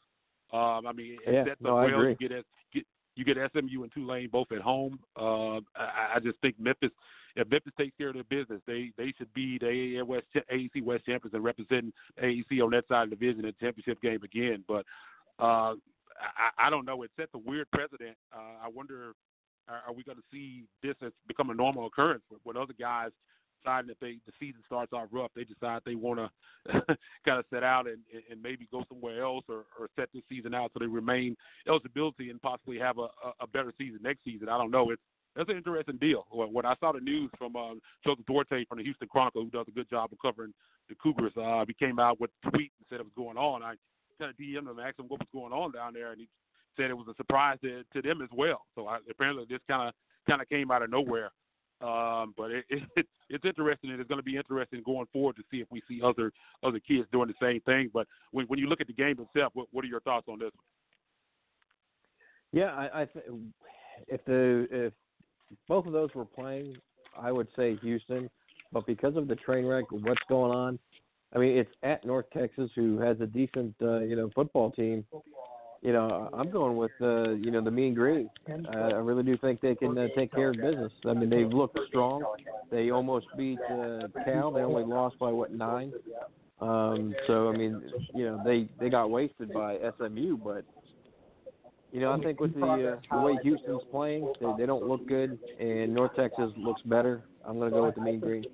Um, 0.52 0.86
I 0.86 0.92
mean, 0.92 1.18
it 1.26 1.32
Yeah, 1.34 1.44
sets 1.44 1.60
no, 1.60 1.70
up 1.78 1.82
I 1.82 1.86
well. 1.86 2.00
agree. 2.00 2.16
You 2.20 2.28
get, 2.28 2.44
get 2.72 2.84
you 3.16 3.24
get 3.24 3.36
SMU 3.52 3.82
and 3.84 3.92
Tulane 3.92 4.28
both 4.30 4.50
at 4.52 4.60
home. 4.60 4.98
Uh, 5.16 5.58
I, 5.76 6.14
I 6.16 6.20
just 6.22 6.38
think 6.40 6.58
Memphis, 6.58 6.90
if 7.36 7.48
Memphis 7.48 7.72
takes 7.78 7.96
care 7.96 8.08
of 8.08 8.14
their 8.14 8.24
business, 8.24 8.60
they 8.66 8.90
they 8.98 9.12
should 9.16 9.32
be 9.34 9.58
the 9.58 9.66
AAC 9.66 10.06
West, 10.06 10.26
AAC 10.52 10.82
West 10.82 11.06
champions 11.06 11.34
and 11.34 11.44
representing 11.44 11.92
AAC 12.22 12.62
on 12.62 12.70
that 12.72 12.86
side 12.88 13.04
of 13.04 13.10
the 13.10 13.16
division 13.16 13.40
in 13.44 13.46
the 13.46 13.64
championship 13.64 14.00
game 14.02 14.22
again. 14.22 14.64
But 14.68 14.84
uh, 15.38 15.74
I, 16.20 16.66
I 16.66 16.70
don't 16.70 16.84
know. 16.84 17.02
It 17.02 17.10
sets 17.16 17.30
a 17.34 17.38
weird 17.38 17.70
precedent. 17.72 18.16
Uh, 18.32 18.64
I 18.64 18.68
wonder, 18.68 19.14
are, 19.68 19.82
are 19.86 19.94
we 19.94 20.02
going 20.02 20.18
to 20.18 20.24
see 20.30 20.64
this 20.82 20.94
as 21.04 21.12
become 21.26 21.50
a 21.50 21.54
normal 21.54 21.86
occurrence 21.86 22.22
with, 22.30 22.40
with 22.44 22.56
other 22.56 22.74
guys 22.78 23.10
deciding 23.64 23.88
that 23.88 24.00
they 24.00 24.18
the 24.26 24.32
season 24.38 24.62
starts 24.66 24.92
off 24.92 25.08
rough, 25.10 25.30
they 25.34 25.44
decide 25.44 25.80
they 25.84 25.94
want 25.94 26.18
to 26.20 26.30
kind 27.24 27.38
of 27.38 27.44
set 27.52 27.62
out 27.62 27.86
and, 27.86 27.98
and 28.30 28.42
maybe 28.42 28.68
go 28.70 28.84
somewhere 28.88 29.22
else 29.22 29.44
or, 29.48 29.64
or 29.78 29.88
set 29.96 30.08
this 30.12 30.22
season 30.28 30.54
out 30.54 30.70
so 30.72 30.78
they 30.80 30.86
remain 30.86 31.36
eligibility 31.68 32.30
and 32.30 32.40
possibly 32.42 32.78
have 32.78 32.98
a, 32.98 33.08
a, 33.40 33.46
better 33.46 33.72
season 33.78 34.00
next 34.02 34.24
season. 34.24 34.48
I 34.48 34.58
don't 34.58 34.70
know. 34.70 34.90
It's 34.90 35.02
that's 35.36 35.50
an 35.50 35.56
interesting 35.56 35.96
deal. 35.96 36.26
When 36.30 36.52
when 36.52 36.66
I 36.66 36.74
saw 36.78 36.92
the 36.92 37.00
news 37.00 37.30
from 37.36 37.56
uh, 37.56 37.74
Joseph 38.04 38.24
Duarte 38.26 38.64
from 38.66 38.78
the 38.78 38.84
Houston 38.84 39.08
Chronicle, 39.08 39.42
who 39.42 39.50
does 39.50 39.66
a 39.68 39.72
good 39.72 39.90
job 39.90 40.10
of 40.12 40.18
covering 40.22 40.54
the 40.88 40.94
Cougars, 40.94 41.32
uh, 41.36 41.64
he 41.66 41.74
came 41.74 41.98
out 41.98 42.20
with 42.20 42.30
a 42.44 42.50
tweet 42.50 42.70
and 42.78 42.86
said 42.88 43.00
it 43.00 43.06
was 43.06 43.12
going 43.16 43.36
on. 43.36 43.62
I 43.62 43.74
kind 44.20 44.30
of 44.30 44.36
DM'd 44.36 44.58
him 44.58 44.68
and 44.68 44.80
asked 44.80 45.00
him 45.00 45.06
what 45.08 45.18
was 45.18 45.28
going 45.32 45.52
on 45.52 45.72
down 45.72 45.92
there, 45.92 46.12
and 46.12 46.20
he 46.20 46.28
said 46.76 46.90
it 46.90 46.96
was 46.96 47.08
a 47.08 47.14
surprise 47.16 47.58
to, 47.62 47.82
to 47.92 48.02
them 48.02 48.22
as 48.22 48.28
well. 48.32 48.62
So 48.74 48.86
I, 48.86 48.98
apparently 49.10 49.46
this 49.48 49.60
kind 49.68 49.88
of 49.88 49.94
kind 50.28 50.40
of 50.40 50.48
came 50.48 50.70
out 50.70 50.82
of 50.82 50.90
nowhere. 50.90 51.30
Um, 51.80 52.32
but 52.36 52.50
it, 52.50 52.64
it, 52.96 53.06
it's 53.28 53.44
interesting, 53.44 53.90
and 53.90 54.00
it's 54.00 54.08
going 54.08 54.20
to 54.20 54.24
be 54.24 54.36
interesting 54.36 54.82
going 54.84 55.06
forward 55.12 55.36
to 55.36 55.42
see 55.50 55.58
if 55.58 55.68
we 55.70 55.82
see 55.88 56.00
other 56.02 56.32
other 56.62 56.80
kids 56.80 57.06
doing 57.12 57.28
the 57.28 57.46
same 57.46 57.60
thing. 57.62 57.90
But 57.92 58.06
when, 58.30 58.46
when 58.46 58.58
you 58.58 58.66
look 58.66 58.80
at 58.80 58.86
the 58.86 58.92
game 58.92 59.18
itself, 59.20 59.52
what, 59.54 59.66
what 59.72 59.84
are 59.84 59.88
your 59.88 60.00
thoughts 60.00 60.26
on 60.28 60.38
this? 60.38 60.50
One? 60.54 60.64
Yeah, 62.52 62.70
I, 62.72 63.02
I 63.02 63.04
th- 63.06 63.24
if 64.08 64.24
the 64.24 64.68
if 64.70 64.92
both 65.68 65.86
of 65.86 65.92
those 65.92 66.10
were 66.14 66.24
playing, 66.24 66.76
I 67.18 67.32
would 67.32 67.48
say 67.56 67.76
Houston, 67.82 68.30
but 68.72 68.86
because 68.86 69.16
of 69.16 69.28
the 69.28 69.36
train 69.36 69.66
wreck, 69.66 69.84
what's 69.90 70.22
going 70.28 70.56
on? 70.56 70.78
I 71.34 71.38
mean, 71.38 71.58
it's 71.58 71.70
at 71.82 72.04
North 72.06 72.26
Texas, 72.32 72.70
who 72.76 72.98
has 73.00 73.20
a 73.20 73.26
decent 73.26 73.74
uh, 73.82 74.00
you 74.00 74.16
know 74.16 74.30
football 74.34 74.70
team. 74.70 75.04
You 75.84 75.92
know, 75.92 76.30
I'm 76.32 76.50
going 76.50 76.76
with 76.78 76.92
uh, 77.02 77.32
you 77.32 77.50
know 77.50 77.62
the 77.62 77.70
Mean 77.70 77.92
Green. 77.92 78.30
Uh, 78.48 78.78
I 78.78 78.92
really 78.94 79.22
do 79.22 79.36
think 79.36 79.60
they 79.60 79.74
can 79.74 79.96
uh, 79.98 80.06
take 80.16 80.32
care 80.32 80.48
of 80.48 80.56
business. 80.56 80.90
I 81.04 81.12
mean, 81.12 81.28
they've 81.28 81.46
looked 81.46 81.78
strong. 81.88 82.24
They 82.70 82.90
almost 82.90 83.26
beat 83.36 83.58
uh, 83.70 84.08
Cal. 84.24 84.50
They 84.50 84.62
only 84.62 84.82
lost 84.82 85.18
by 85.18 85.30
what 85.30 85.52
nine. 85.52 85.92
Um, 86.62 87.14
so 87.26 87.50
I 87.50 87.56
mean, 87.56 87.82
you 88.14 88.24
know, 88.24 88.40
they 88.42 88.66
they 88.80 88.88
got 88.88 89.10
wasted 89.10 89.52
by 89.52 89.76
SMU, 89.98 90.38
but 90.38 90.64
you 91.92 92.00
know, 92.00 92.12
I 92.12 92.18
think 92.18 92.40
with 92.40 92.54
the 92.54 92.96
uh, 93.10 93.16
the 93.16 93.22
way 93.22 93.38
Houston's 93.42 93.82
playing, 93.90 94.32
they, 94.40 94.46
they 94.60 94.66
don't 94.66 94.88
look 94.88 95.06
good, 95.06 95.38
and 95.60 95.92
North 95.92 96.16
Texas 96.16 96.50
looks 96.56 96.80
better. 96.86 97.24
I'm 97.46 97.58
going 97.58 97.70
to 97.70 97.76
go 97.76 97.84
with 97.84 97.96
the 97.96 98.00
Mean 98.00 98.20
Green. 98.20 98.44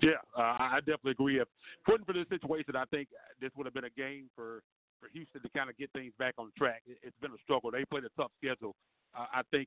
Yeah, 0.00 0.12
uh, 0.38 0.56
I 0.58 0.78
definitely 0.78 1.12
agree. 1.12 1.36
If 1.38 1.42
it 1.42 1.48
wasn't 1.90 2.06
for 2.06 2.14
this 2.14 2.26
situation, 2.30 2.76
I 2.76 2.86
think 2.86 3.08
this 3.42 3.50
would 3.58 3.66
have 3.66 3.74
been 3.74 3.84
a 3.84 3.90
game 3.90 4.30
for 4.34 4.62
for 5.02 5.10
Houston 5.12 5.42
to 5.42 5.50
kind 5.50 5.68
of 5.68 5.76
get 5.76 5.90
things 5.90 6.14
back 6.18 6.34
on 6.38 6.54
track. 6.56 6.82
It, 6.86 6.98
it's 7.02 7.18
been 7.18 7.34
a 7.34 7.42
struggle. 7.42 7.70
They 7.74 7.84
played 7.84 8.04
a 8.06 8.14
tough 8.14 8.30
schedule. 8.38 8.74
Uh, 9.10 9.26
I 9.34 9.42
think 9.50 9.66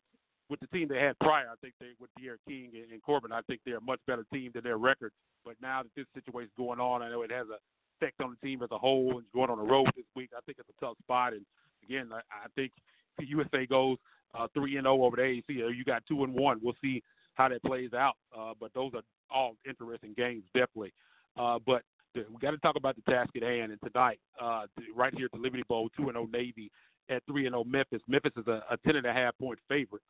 with 0.49 0.59
the 0.63 0.67
team 0.67 0.87
they 0.87 0.99
had 1.03 1.19
prior, 1.19 1.51
I 1.51 1.59
think 1.59 1.75
they 1.79 1.91
with 1.99 2.09
D'Eriq 2.15 2.39
King 2.47 2.71
and, 2.73 2.91
and 2.91 3.03
Corbin, 3.03 3.35
I 3.35 3.41
think 3.43 3.59
they're 3.65 3.83
a 3.83 3.83
much 3.83 3.99
better 4.07 4.25
team 4.31 4.51
than 4.55 4.63
their 4.63 4.77
record. 4.77 5.11
But 5.43 5.55
now 5.61 5.83
that 5.83 5.91
this 5.95 6.07
situation's 6.15 6.55
going 6.57 6.79
on, 6.79 7.01
I 7.01 7.09
know 7.09 7.21
it 7.21 7.31
has 7.31 7.47
a 7.51 7.59
effect 7.99 8.21
on 8.21 8.35
the 8.35 8.47
team 8.47 8.63
as 8.63 8.71
a 8.71 8.77
whole. 8.77 9.17
And 9.17 9.25
going 9.33 9.49
on 9.49 9.57
the 9.57 9.63
road 9.63 9.87
this 9.95 10.05
week, 10.15 10.29
I 10.35 10.39
think 10.45 10.57
it's 10.59 10.69
a 10.69 10.85
tough 10.85 10.97
spot. 11.03 11.33
And 11.33 11.45
again, 11.83 12.09
I, 12.11 12.19
I 12.31 12.47
think 12.55 12.71
if 13.17 13.25
the 13.25 13.29
USA 13.29 13.65
goes 13.65 13.97
uh, 14.33 14.47
three 14.53 14.77
and 14.77 14.85
zero 14.85 15.03
over 15.03 15.15
the 15.15 15.21
AAC. 15.21 15.75
You 15.75 15.83
got 15.85 16.03
two 16.07 16.23
and 16.23 16.33
one. 16.33 16.59
We'll 16.61 16.75
see 16.81 17.01
how 17.35 17.49
that 17.49 17.63
plays 17.63 17.93
out. 17.93 18.15
Uh, 18.37 18.53
but 18.59 18.73
those 18.73 18.91
are 18.93 19.01
all 19.29 19.55
interesting 19.67 20.13
games, 20.15 20.43
definitely. 20.53 20.93
Uh, 21.37 21.59
but 21.65 21.83
we 22.15 22.39
got 22.41 22.51
to 22.51 22.57
talk 22.57 22.75
about 22.75 22.95
the 22.95 23.11
task 23.11 23.29
at 23.35 23.43
hand. 23.43 23.71
And 23.71 23.81
tonight, 23.81 24.19
uh, 24.41 24.65
right 24.95 25.13
here 25.15 25.25
at 25.25 25.31
the 25.31 25.37
Liberty 25.37 25.63
Bowl, 25.67 25.89
two 25.97 26.03
and 26.03 26.13
zero 26.13 26.27
Navy 26.31 26.71
at 27.09 27.23
three 27.25 27.45
and 27.45 27.53
zero 27.53 27.63
Memphis. 27.63 28.01
Memphis 28.07 28.33
is 28.37 28.47
a, 28.47 28.63
a 28.69 28.77
ten 28.85 28.95
and 28.95 29.05
a 29.05 29.13
half 29.13 29.37
point 29.37 29.59
favorite. 29.67 30.01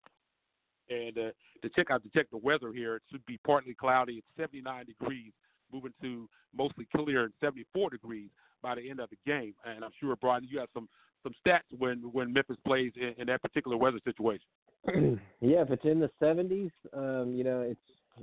And 0.89 1.17
uh, 1.17 1.31
to 1.63 1.69
check 1.75 1.89
out 1.89 2.03
to 2.03 2.09
check 2.09 2.27
the 2.31 2.37
weather 2.37 2.71
here, 2.71 2.95
it 2.95 3.01
should 3.11 3.25
be 3.25 3.39
partly 3.45 3.73
cloudy. 3.73 4.15
It's 4.15 4.27
79 4.37 4.85
degrees, 4.85 5.31
moving 5.73 5.93
to 6.01 6.29
mostly 6.55 6.87
clear 6.95 7.23
and 7.23 7.33
74 7.41 7.89
degrees 7.89 8.29
by 8.61 8.75
the 8.75 8.89
end 8.89 8.99
of 8.99 9.09
the 9.09 9.17
game. 9.25 9.55
And 9.65 9.83
I'm 9.83 9.91
sure, 9.99 10.15
Bryan, 10.15 10.47
you 10.49 10.59
have 10.59 10.69
some 10.73 10.87
some 11.23 11.33
stats 11.45 11.61
when 11.77 11.99
when 12.11 12.31
Memphis 12.31 12.57
plays 12.65 12.91
in, 12.95 13.15
in 13.17 13.27
that 13.27 13.41
particular 13.41 13.77
weather 13.77 13.99
situation. 14.03 14.45
yeah, 15.41 15.63
if 15.63 15.71
it's 15.71 15.85
in 15.85 15.99
the 15.99 16.11
70s, 16.21 16.69
um, 16.93 17.33
you 17.33 17.43
know, 17.43 17.61
it's 17.61 17.79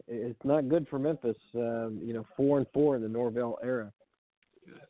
it's 0.09 0.45
not 0.45 0.69
good 0.69 0.87
for 0.89 0.99
Memphis. 0.99 1.37
Um, 1.55 2.01
you 2.03 2.15
know, 2.15 2.27
four 2.37 2.59
and 2.59 2.67
four 2.73 2.97
in 2.97 3.03
the 3.03 3.09
Norvell 3.09 3.59
era. 3.63 3.93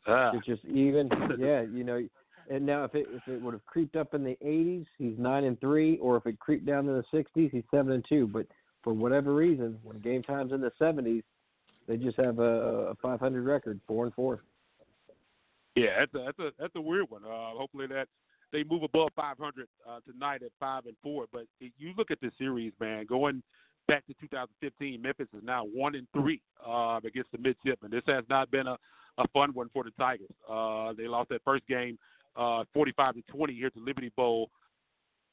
Ah. 0.07 0.31
It's 0.33 0.45
just 0.45 0.63
even. 0.65 1.09
yeah, 1.39 1.61
you 1.61 1.83
know. 1.83 2.05
And 2.49 2.65
now, 2.65 2.83
if 2.83 2.93
it 2.93 3.07
if 3.11 3.27
it 3.27 3.41
would 3.41 3.53
have 3.53 3.65
creeped 3.65 3.95
up 3.95 4.13
in 4.13 4.23
the 4.23 4.37
80s, 4.43 4.85
he's 4.97 5.17
nine 5.17 5.45
and 5.45 5.59
three, 5.59 5.97
or 5.99 6.17
if 6.17 6.25
it 6.25 6.39
creeped 6.39 6.65
down 6.65 6.85
to 6.85 6.91
the 6.91 7.17
60s, 7.17 7.51
he's 7.51 7.63
seven 7.71 7.93
and 7.93 8.05
two. 8.07 8.27
But 8.27 8.47
for 8.83 8.93
whatever 8.93 9.33
reason, 9.33 9.79
when 9.83 9.99
game 9.99 10.23
time's 10.23 10.51
in 10.51 10.59
the 10.59 10.71
70s, 10.79 11.23
they 11.87 11.95
just 11.95 12.17
have 12.19 12.39
a, 12.39 12.91
a 12.91 12.95
500 12.95 13.45
record, 13.45 13.79
four 13.87 14.03
and 14.03 14.13
four. 14.13 14.41
Yeah, 15.75 15.99
that's 15.99 16.13
a 16.13 16.25
that's 16.25 16.39
a 16.39 16.51
that's 16.59 16.75
a 16.75 16.81
weird 16.81 17.09
one. 17.09 17.23
Uh, 17.23 17.51
hopefully 17.57 17.87
that 17.87 18.07
they 18.51 18.63
move 18.63 18.83
above 18.83 19.09
500 19.15 19.67
uh, 19.89 19.99
tonight 20.09 20.43
at 20.43 20.51
five 20.59 20.85
and 20.85 20.95
four. 21.01 21.25
But 21.31 21.43
you 21.59 21.93
look 21.97 22.11
at 22.11 22.21
the 22.21 22.29
series, 22.37 22.73
man, 22.79 23.05
going 23.05 23.41
back 23.87 24.05
to 24.07 24.13
2015, 24.21 25.01
Memphis 25.01 25.27
is 25.35 25.43
now 25.43 25.63
one 25.65 25.95
in 25.95 26.07
three 26.13 26.41
uh, 26.65 26.99
against 27.03 27.31
the 27.31 27.37
midshipmen. 27.37 27.91
This 27.91 28.03
has 28.07 28.23
not 28.29 28.51
been 28.51 28.67
a, 28.67 28.77
a 29.17 29.27
fun 29.33 29.53
one 29.53 29.69
for 29.73 29.83
the 29.83 29.91
Tigers. 29.91 30.29
Uh, 30.49 30.93
they 30.93 31.07
lost 31.07 31.29
that 31.29 31.41
first 31.43 31.67
game, 31.67 31.97
uh, 32.35 32.63
45 32.73 33.15
to 33.15 33.21
20 33.23 33.53
here 33.53 33.71
the 33.73 33.81
Liberty 33.81 34.11
Bowl. 34.15 34.49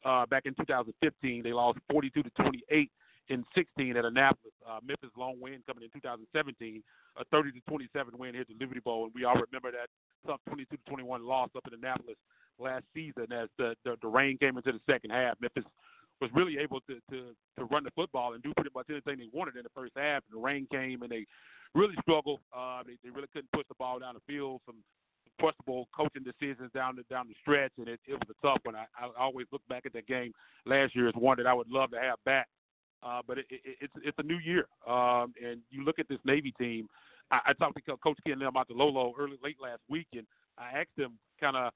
Uh, 0.04 0.24
back 0.26 0.46
in 0.46 0.54
2015, 0.54 1.42
they 1.42 1.52
lost 1.52 1.78
42 1.90 2.22
to 2.22 2.30
28 2.30 2.90
in 3.28 3.44
16 3.54 3.96
at 3.96 4.04
Annapolis. 4.04 4.52
Uh, 4.66 4.78
Memphis 4.82 5.10
long 5.16 5.40
win 5.40 5.62
coming 5.66 5.84
in 5.84 5.90
2017, 5.90 6.82
a 7.16 7.24
30 7.26 7.52
to 7.52 7.60
27 7.68 8.18
win 8.18 8.34
here 8.34 8.44
the 8.48 8.54
Liberty 8.58 8.80
Bowl, 8.80 9.04
and 9.04 9.12
we 9.14 9.24
all 9.24 9.34
remember 9.34 9.70
that 9.70 9.88
tough 10.26 10.40
22 10.48 10.76
to 10.76 10.82
21 10.88 11.24
loss 11.26 11.50
up 11.56 11.66
in 11.68 11.74
Annapolis 11.74 12.16
last 12.58 12.84
season 12.94 13.32
as 13.32 13.48
the, 13.56 13.74
the 13.84 13.96
the 14.02 14.08
rain 14.08 14.36
came 14.36 14.56
into 14.56 14.72
the 14.72 14.80
second 14.90 15.10
half. 15.10 15.34
Memphis 15.40 15.64
was 16.20 16.30
really 16.34 16.58
able 16.58 16.80
to, 16.82 16.96
to 17.10 17.32
to 17.58 17.64
run 17.66 17.84
the 17.84 17.90
football 17.92 18.34
and 18.34 18.42
do 18.42 18.52
pretty 18.54 18.70
much 18.74 18.86
anything 18.90 19.18
they 19.18 19.30
wanted 19.32 19.56
in 19.56 19.62
the 19.62 19.74
first 19.74 19.92
half. 19.96 20.22
And 20.28 20.38
the 20.38 20.42
rain 20.42 20.66
came 20.70 21.02
and 21.02 21.10
they 21.10 21.26
really 21.74 21.94
struggled. 22.02 22.40
Uh, 22.56 22.82
they 22.86 22.96
they 23.02 23.10
really 23.10 23.28
couldn't 23.32 23.52
push 23.52 23.66
the 23.68 23.74
ball 23.78 23.98
down 23.98 24.14
the 24.14 24.32
field. 24.32 24.60
Some 24.66 24.82
questionable 25.40 25.88
coaching 25.96 26.22
decisions 26.22 26.70
down 26.74 26.96
the 26.96 27.02
down 27.10 27.26
the 27.28 27.34
stretch, 27.40 27.72
and 27.78 27.88
it, 27.88 28.00
it 28.06 28.12
was 28.12 28.28
a 28.28 28.46
tough 28.46 28.58
one. 28.64 28.76
I, 28.76 28.86
I 29.00 29.08
always 29.18 29.46
look 29.52 29.62
back 29.68 29.86
at 29.86 29.92
that 29.94 30.06
game 30.06 30.32
last 30.66 30.94
year 30.94 31.08
as 31.08 31.14
one 31.14 31.38
that 31.38 31.46
I 31.46 31.54
would 31.54 31.68
love 31.68 31.90
to 31.92 32.00
have 32.00 32.18
back. 32.24 32.48
Uh, 33.02 33.22
but 33.26 33.38
it, 33.38 33.46
it, 33.48 33.60
it's 33.80 33.92
it's 34.04 34.18
a 34.18 34.22
new 34.22 34.38
year, 34.38 34.66
um, 34.86 35.32
and 35.42 35.60
you 35.70 35.84
look 35.84 35.98
at 35.98 36.08
this 36.08 36.18
Navy 36.24 36.52
team. 36.58 36.86
I, 37.30 37.40
I 37.46 37.52
talked 37.54 37.76
to 37.76 37.96
Coach 37.96 38.18
Ken 38.26 38.38
Niumatalolo 38.38 39.12
early 39.18 39.38
late 39.42 39.56
last 39.62 39.80
week, 39.88 40.08
and 40.12 40.26
I 40.58 40.80
asked 40.80 40.98
him 40.98 41.18
kind 41.40 41.56
of 41.56 41.72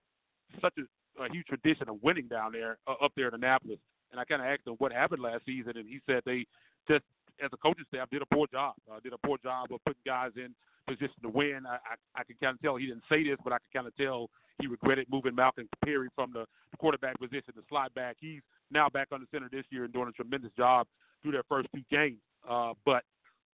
such 0.61 0.75
a, 0.79 1.23
a 1.23 1.33
huge 1.33 1.47
tradition 1.47 1.89
of 1.89 2.03
winning 2.03 2.29
down 2.29 2.53
there 2.53 2.77
uh, 2.87 3.03
up 3.03 3.13
there 3.17 3.29
in 3.29 3.35
Annapolis, 3.35 3.79
and 4.15 4.21
I 4.21 4.25
kind 4.25 4.41
of 4.41 4.47
asked 4.47 4.63
him 4.67 4.79
what 4.79 4.93
happened 4.93 5.23
last 5.23 5.43
season, 5.45 5.77
and 5.77 5.89
he 5.89 5.99
said 6.07 6.23
they 6.25 6.47
just 6.87 7.03
as 7.43 7.51
a 7.53 7.57
coaching 7.57 7.85
staff 7.89 8.09
did 8.11 8.23
a 8.23 8.31
poor 8.33 8.47
job, 8.47 8.75
uh, 8.87 9.01
did 9.03 9.13
a 9.13 9.19
poor 9.19 9.39
job 9.43 9.67
of 9.73 9.83
putting 9.85 10.07
guys 10.07 10.31
in 10.37 10.55
position 10.87 11.19
to 11.23 11.29
win. 11.29 11.67
I, 11.67 11.83
I, 11.83 12.21
I 12.21 12.23
can 12.23 12.37
kind 12.41 12.55
of 12.55 12.63
tell 12.63 12.77
he 12.77 12.87
didn't 12.87 13.03
say 13.11 13.25
this, 13.25 13.39
but 13.43 13.53
I 13.53 13.59
can 13.59 13.83
kind 13.83 13.87
of 13.89 13.97
tell 13.97 14.31
he 14.61 14.69
regretted 14.69 15.07
moving 15.11 15.35
Malcolm 15.35 15.69
Perry 15.85 16.09
from 16.15 16.31
the, 16.33 16.47
the 16.71 16.77
quarterback 16.77 17.19
position 17.19 17.55
to 17.59 17.63
slot 17.69 17.93
back. 17.95 18.17
He's 18.21 18.41
now 18.71 18.89
back 18.89 19.09
on 19.11 19.19
the 19.19 19.27
center 19.35 19.49
this 19.51 19.65
year 19.71 19.83
and 19.83 19.93
doing 19.93 20.07
a 20.07 20.13
tremendous 20.13 20.53
job 20.57 20.87
through 21.23 21.33
their 21.33 21.43
first 21.49 21.67
two 21.75 21.83
games. 21.91 22.23
Uh, 22.49 22.75
but 22.85 23.03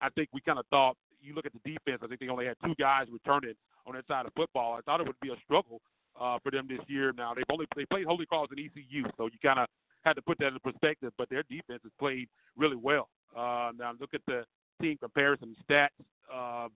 I 0.00 0.08
think 0.10 0.30
we 0.32 0.40
kind 0.40 0.58
of 0.58 0.64
thought 0.70 0.96
you 1.20 1.34
look 1.34 1.44
at 1.44 1.52
the 1.52 1.70
defense. 1.70 2.00
I 2.02 2.06
think 2.06 2.20
they 2.20 2.28
only 2.28 2.46
had 2.46 2.56
two 2.64 2.74
guys 2.80 3.08
returning 3.12 3.54
on 3.86 3.94
that 3.94 4.06
side 4.06 4.24
of 4.24 4.32
football. 4.34 4.72
I 4.72 4.80
thought 4.82 5.00
it 5.00 5.06
would 5.06 5.20
be 5.20 5.28
a 5.28 5.36
struggle 5.44 5.82
uh, 6.18 6.38
for 6.42 6.50
them 6.50 6.66
this 6.68 6.80
year. 6.88 7.12
Now 7.12 7.34
they've 7.34 7.44
only 7.50 7.66
they 7.76 7.84
played 7.84 8.06
Holy 8.06 8.24
Cross 8.24 8.48
and 8.50 8.60
ECU, 8.60 9.04
so 9.16 9.26
you 9.26 9.38
kind 9.42 9.58
of 9.58 9.68
had 10.06 10.14
to 10.14 10.22
put 10.22 10.38
that 10.38 10.48
in 10.48 10.58
perspective. 10.60 11.12
But 11.18 11.28
their 11.28 11.42
defense 11.44 11.80
has 11.82 11.92
played 11.98 12.28
really 12.56 12.76
well. 12.76 13.08
Uh, 13.36 13.72
now 13.78 13.92
look 14.00 14.14
at 14.14 14.22
the 14.26 14.44
team 14.80 14.96
comparison 14.98 15.54
stats. 15.68 15.88
Uh, 16.32 16.68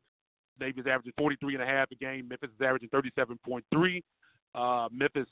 Navy's 0.58 0.86
averaging 0.86 1.12
43 1.16 1.54
and 1.54 1.62
a 1.62 1.66
half 1.66 1.90
a 1.90 1.94
game. 1.94 2.28
Memphis 2.28 2.50
is 2.50 2.64
averaging 2.64 2.90
37.3. 2.90 4.02
Uh, 4.54 4.88
Memphis 4.92 5.26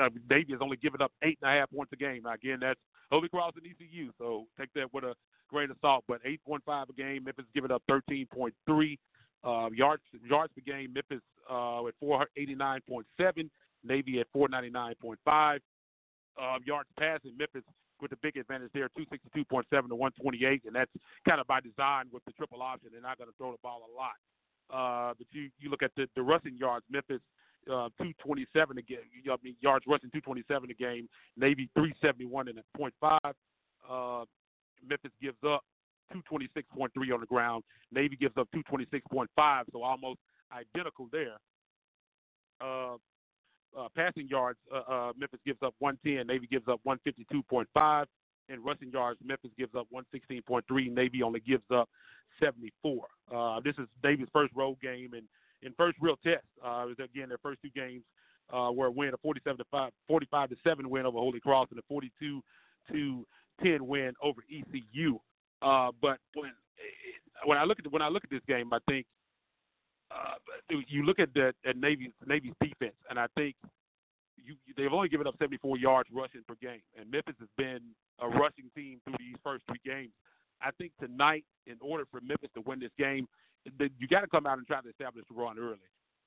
uh, 0.00 0.08
Navy 0.28 0.52
has 0.52 0.60
only 0.60 0.76
given 0.76 1.00
up 1.00 1.12
eight 1.22 1.38
and 1.42 1.50
a 1.50 1.58
half 1.60 1.70
points 1.70 1.92
a 1.92 1.96
game. 1.96 2.22
Now, 2.24 2.34
again, 2.34 2.58
that's 2.60 2.80
Holy 3.10 3.28
Cross 3.28 3.54
and 3.56 3.66
ECU, 3.66 4.10
so 4.18 4.44
take 4.58 4.72
that 4.74 4.92
with 4.92 5.04
a 5.04 5.14
grain 5.48 5.70
of 5.70 5.76
salt. 5.80 6.04
But 6.06 6.22
8.5 6.24 6.90
a 6.90 6.92
game. 6.92 7.24
Memphis 7.24 7.46
giving 7.54 7.70
up 7.70 7.82
13.3 7.90 8.98
uh, 9.42 9.70
yards 9.72 10.02
yards 10.28 10.52
per 10.54 10.62
game. 10.64 10.92
Memphis 10.92 11.22
uh, 11.50 11.86
at 11.86 11.94
489.7. 12.02 13.50
Navy 13.82 14.20
at 14.20 14.26
499.5. 14.36 15.58
Uh, 16.40 16.56
yards 16.64 16.88
passing. 16.98 17.36
Memphis 17.36 17.64
with 18.00 18.10
the 18.10 18.16
big 18.22 18.36
advantage 18.38 18.70
there, 18.72 18.88
262.7 18.98 19.68
to 19.68 19.94
128, 19.94 20.62
and 20.64 20.74
that's 20.74 20.90
kind 21.28 21.38
of 21.40 21.46
by 21.46 21.60
design 21.60 22.06
with 22.10 22.24
the 22.24 22.32
triple 22.32 22.62
option. 22.62 22.88
They're 22.92 23.02
not 23.02 23.18
going 23.18 23.28
to 23.28 23.36
throw 23.36 23.52
the 23.52 23.58
ball 23.62 23.82
a 23.84 23.92
lot. 23.92 24.16
Uh, 24.72 25.14
but 25.18 25.26
you 25.32 25.50
you 25.58 25.68
look 25.68 25.82
at 25.82 25.90
the, 25.96 26.06
the 26.16 26.22
rushing 26.22 26.56
yards. 26.56 26.86
Memphis 26.90 27.20
uh, 27.66 27.92
227 27.98 28.78
a 28.78 28.82
game. 28.82 28.98
I 29.30 29.36
mean, 29.42 29.56
yards 29.60 29.84
rushing 29.86 30.10
227 30.10 30.70
a 30.70 30.74
game. 30.74 31.08
Navy 31.36 31.68
371 31.74 32.48
and 32.48 32.58
a 32.58 32.78
point 32.78 32.94
five. 33.00 33.34
Uh, 33.88 34.24
Memphis 34.86 35.12
gives 35.20 35.36
up 35.46 35.62
226.3 36.14 36.88
on 37.12 37.20
the 37.20 37.26
ground. 37.26 37.64
Navy 37.92 38.16
gives 38.16 38.36
up 38.38 38.48
226.5, 38.54 39.26
so 39.72 39.82
almost 39.82 40.18
identical 40.52 41.08
there. 41.12 41.36
Uh, 42.60 42.96
uh, 43.78 43.88
passing 43.94 44.28
yards, 44.28 44.58
uh, 44.72 44.92
uh, 44.92 45.12
Memphis 45.16 45.40
gives 45.44 45.62
up 45.62 45.74
110. 45.78 46.26
Navy 46.26 46.46
gives 46.46 46.66
up 46.68 46.80
152.5. 46.86 48.04
And 48.48 48.64
rushing 48.64 48.90
yards, 48.90 49.20
Memphis 49.24 49.50
gives 49.56 49.74
up 49.74 49.86
116.3. 49.94 50.92
Navy 50.92 51.22
only 51.22 51.40
gives 51.40 51.62
up 51.72 51.88
74. 52.42 53.06
Uh, 53.32 53.60
this 53.64 53.74
is 53.78 53.86
Navy's 54.02 54.26
first 54.32 54.52
road 54.56 54.76
game 54.82 55.12
and 55.14 55.22
in 55.62 55.72
first 55.76 55.96
real 56.00 56.16
test. 56.24 56.44
Uh, 56.64 56.84
was 56.86 56.96
again 56.98 57.28
their 57.28 57.38
first 57.38 57.60
two 57.62 57.70
games 57.74 58.02
uh, 58.52 58.70
were 58.72 58.86
a 58.86 58.90
win, 58.90 59.14
a 59.14 59.18
47 59.18 59.58
to 59.58 59.64
5, 59.70 59.92
45 60.08 60.48
to 60.48 60.56
7 60.66 60.90
win 60.90 61.06
over 61.06 61.18
Holy 61.18 61.38
Cross, 61.38 61.68
and 61.70 61.78
a 61.78 61.82
42 61.88 62.42
to 62.90 63.26
10 63.62 63.86
win 63.86 64.12
over 64.22 64.42
ECU. 64.50 65.18
But 65.60 66.18
when 66.34 66.50
when 67.44 67.58
I 67.58 67.64
look 67.64 67.78
at 67.78 67.90
when 67.92 68.02
I 68.02 68.08
look 68.08 68.24
at 68.24 68.30
this 68.30 68.42
game, 68.48 68.72
I 68.72 68.78
think 68.88 69.06
uh, 70.10 70.34
you 70.88 71.04
look 71.04 71.18
at 71.18 71.32
the 71.34 71.52
at 71.66 71.76
Navy's 71.76 72.12
Navy's 72.26 72.54
defense, 72.60 72.96
and 73.08 73.18
I 73.18 73.26
think 73.36 73.54
you, 74.36 74.54
they've 74.76 74.92
only 74.92 75.08
given 75.08 75.26
up 75.26 75.34
74 75.38 75.78
yards 75.78 76.08
rushing 76.12 76.42
per 76.46 76.54
game, 76.60 76.82
and 76.98 77.10
Memphis 77.10 77.36
has 77.38 77.48
been 77.56 77.80
a 78.20 78.28
rushing 78.28 78.70
team 78.74 79.00
through 79.04 79.16
these 79.18 79.36
first 79.44 79.64
three 79.68 79.80
games. 79.84 80.12
I 80.62 80.70
think 80.78 80.92
tonight, 81.00 81.44
in 81.66 81.76
order 81.80 82.04
for 82.10 82.20
Memphis 82.20 82.50
to 82.54 82.62
win 82.66 82.80
this 82.80 82.90
game, 82.98 83.26
you 83.78 84.08
got 84.08 84.20
to 84.20 84.26
come 84.26 84.46
out 84.46 84.58
and 84.58 84.66
try 84.66 84.80
to 84.80 84.88
establish 84.88 85.24
the 85.28 85.34
run 85.34 85.58
early. 85.58 85.78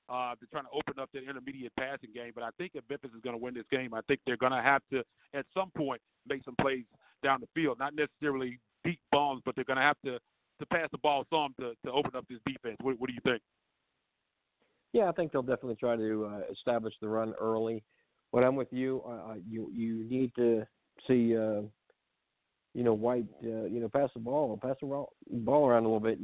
Uh, 0.08 0.34
they're 0.38 0.48
trying 0.50 0.64
to 0.64 0.74
open 0.74 1.00
up 1.00 1.08
that 1.14 1.22
intermediate 1.28 1.72
passing 1.78 2.10
game, 2.14 2.32
but 2.34 2.44
I 2.44 2.50
think 2.58 2.72
if 2.74 2.84
Memphis 2.90 3.10
is 3.14 3.22
going 3.22 3.36
to 3.36 3.42
win 3.42 3.54
this 3.54 3.64
game, 3.70 3.94
I 3.94 4.00
think 4.06 4.20
they're 4.26 4.36
going 4.36 4.52
to 4.52 4.60
have 4.60 4.82
to, 4.92 5.02
at 5.32 5.46
some 5.54 5.70
point, 5.76 6.00
make 6.28 6.44
some 6.44 6.54
plays 6.60 6.84
down 7.22 7.40
the 7.40 7.48
field. 7.54 7.78
Not 7.78 7.94
necessarily 7.94 8.58
deep 8.84 9.00
bombs, 9.10 9.40
but 9.44 9.54
they're 9.56 9.64
going 9.64 9.78
to 9.78 9.82
have 9.82 9.96
to 10.04 10.18
to 10.60 10.66
pass 10.66 10.88
the 10.92 10.98
ball 10.98 11.24
some 11.30 11.52
to, 11.58 11.72
to 11.84 11.90
open 11.90 12.12
up 12.14 12.24
this 12.28 12.38
defense. 12.46 12.76
What, 12.80 12.98
what 13.00 13.08
do 13.08 13.14
you 13.14 13.20
think? 13.24 13.42
Yeah, 14.94 15.10
I 15.10 15.12
think 15.12 15.32
they'll 15.32 15.42
definitely 15.42 15.74
try 15.74 15.96
to 15.96 16.30
uh, 16.32 16.40
establish 16.50 16.94
the 17.02 17.08
run 17.08 17.34
early. 17.38 17.82
But 18.32 18.44
I'm 18.44 18.56
with 18.56 18.72
you. 18.72 19.02
Uh, 19.06 19.34
you 19.46 19.70
you 19.74 20.04
need 20.08 20.32
to 20.36 20.66
see 21.06 21.36
uh, 21.36 21.62
you 22.74 22.82
know, 22.82 22.92
White, 22.92 23.26
uh, 23.44 23.64
you 23.64 23.80
know, 23.80 23.88
pass 23.88 24.10
the 24.14 24.20
ball, 24.20 24.58
pass 24.60 24.76
the 24.80 24.86
ball 24.86 25.68
around 25.68 25.84
a 25.84 25.88
little 25.88 26.00
bit. 26.00 26.18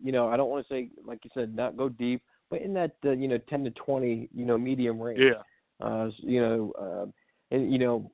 You 0.00 0.12
know, 0.12 0.28
I 0.28 0.36
don't 0.36 0.48
want 0.48 0.66
to 0.66 0.72
say, 0.72 0.90
like 1.04 1.18
you 1.24 1.30
said, 1.34 1.54
not 1.54 1.76
go 1.76 1.88
deep, 1.88 2.22
but 2.48 2.62
in 2.62 2.72
that, 2.74 2.92
uh, 3.04 3.10
you 3.10 3.26
know, 3.26 3.38
10 3.48 3.64
to 3.64 3.70
20, 3.70 4.28
you 4.32 4.44
know, 4.44 4.56
medium 4.56 5.00
range. 5.00 5.20
Yeah. 5.20 5.42
Uh, 5.84 6.10
you 6.18 6.40
know, 6.40 6.72
uh, 6.78 7.54
and 7.54 7.72
you 7.72 7.78
know, 7.78 8.10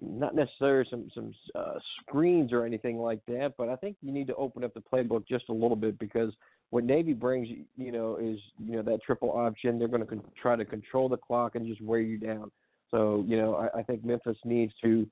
not 0.00 0.34
necessarily 0.34 0.86
some 0.90 1.08
some 1.14 1.32
uh, 1.54 1.74
screens 2.00 2.52
or 2.52 2.64
anything 2.64 2.98
like 2.98 3.20
that, 3.26 3.54
but 3.56 3.68
I 3.68 3.76
think 3.76 3.96
you 4.02 4.12
need 4.12 4.26
to 4.26 4.34
open 4.34 4.64
up 4.64 4.74
the 4.74 4.80
playbook 4.80 5.26
just 5.26 5.48
a 5.48 5.52
little 5.52 5.76
bit 5.76 5.98
because 5.98 6.32
what 6.70 6.84
Navy 6.84 7.12
brings, 7.12 7.48
you 7.76 7.92
know, 7.92 8.16
is 8.16 8.38
you 8.58 8.76
know 8.76 8.82
that 8.82 9.02
triple 9.02 9.30
option. 9.30 9.78
They're 9.78 9.88
going 9.88 10.02
to 10.02 10.06
con- 10.06 10.22
try 10.40 10.56
to 10.56 10.64
control 10.64 11.08
the 11.08 11.16
clock 11.16 11.54
and 11.54 11.66
just 11.66 11.80
wear 11.80 12.00
you 12.00 12.18
down. 12.18 12.50
So 12.90 13.24
you 13.26 13.36
know, 13.36 13.54
I, 13.54 13.80
I 13.80 13.82
think 13.82 14.04
Memphis 14.04 14.36
needs 14.44 14.72
to 14.82 15.06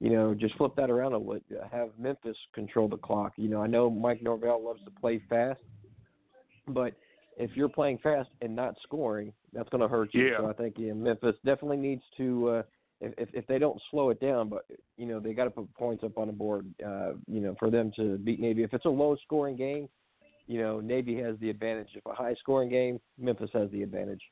you 0.00 0.10
know, 0.10 0.34
just 0.34 0.56
flip 0.56 0.74
that 0.76 0.90
around 0.90 1.12
a 1.12 1.18
little. 1.18 1.40
Have 1.70 1.90
Memphis 1.98 2.36
control 2.54 2.88
the 2.88 2.96
clock. 2.96 3.34
You 3.36 3.48
know, 3.48 3.62
I 3.62 3.66
know 3.66 3.90
Mike 3.90 4.22
Norvell 4.22 4.64
loves 4.64 4.82
to 4.84 4.90
play 4.90 5.22
fast, 5.28 5.60
but 6.68 6.94
if 7.36 7.50
you're 7.54 7.68
playing 7.68 7.98
fast 8.02 8.30
and 8.40 8.56
not 8.56 8.74
scoring, 8.82 9.32
that's 9.52 9.68
going 9.68 9.82
to 9.82 9.88
hurt 9.88 10.14
you. 10.14 10.28
Yeah. 10.28 10.38
So 10.38 10.46
I 10.46 10.52
think 10.54 10.76
yeah, 10.78 10.94
Memphis 10.94 11.36
definitely 11.44 11.76
needs 11.76 12.02
to, 12.16 12.48
uh, 12.48 12.62
if 13.02 13.28
if 13.34 13.46
they 13.46 13.58
don't 13.58 13.80
slow 13.90 14.08
it 14.08 14.20
down, 14.20 14.48
but 14.48 14.64
you 14.96 15.06
know 15.06 15.20
they 15.20 15.34
got 15.34 15.44
to 15.44 15.50
put 15.50 15.72
points 15.74 16.02
up 16.02 16.16
on 16.16 16.28
the 16.28 16.32
board. 16.32 16.66
Uh, 16.84 17.12
you 17.26 17.40
know, 17.40 17.54
for 17.58 17.70
them 17.70 17.92
to 17.96 18.16
beat 18.18 18.40
Navy. 18.40 18.62
If 18.62 18.72
it's 18.72 18.86
a 18.86 18.90
low 18.90 19.16
scoring 19.22 19.56
game, 19.56 19.88
you 20.50 20.60
know 20.60 20.80
Navy 20.80 21.16
has 21.22 21.36
the 21.40 21.48
advantage. 21.48 21.88
If 21.94 22.04
a 22.06 22.12
high 22.12 22.34
scoring 22.34 22.68
game, 22.68 22.98
Memphis 23.16 23.50
has 23.52 23.70
the 23.70 23.84
advantage. 23.84 24.22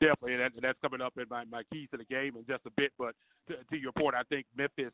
Definitely, 0.00 0.32
and, 0.32 0.40
that, 0.40 0.52
and 0.54 0.62
that's 0.62 0.78
coming 0.80 1.02
up 1.02 1.12
in 1.18 1.26
my, 1.28 1.44
my 1.44 1.62
keys 1.70 1.88
to 1.90 1.98
the 1.98 2.04
game 2.04 2.34
in 2.36 2.46
just 2.48 2.64
a 2.64 2.70
bit. 2.78 2.90
But 2.98 3.14
to, 3.48 3.56
to 3.70 3.76
your 3.76 3.92
point, 3.92 4.14
I 4.14 4.22
think 4.30 4.46
Memphis 4.56 4.92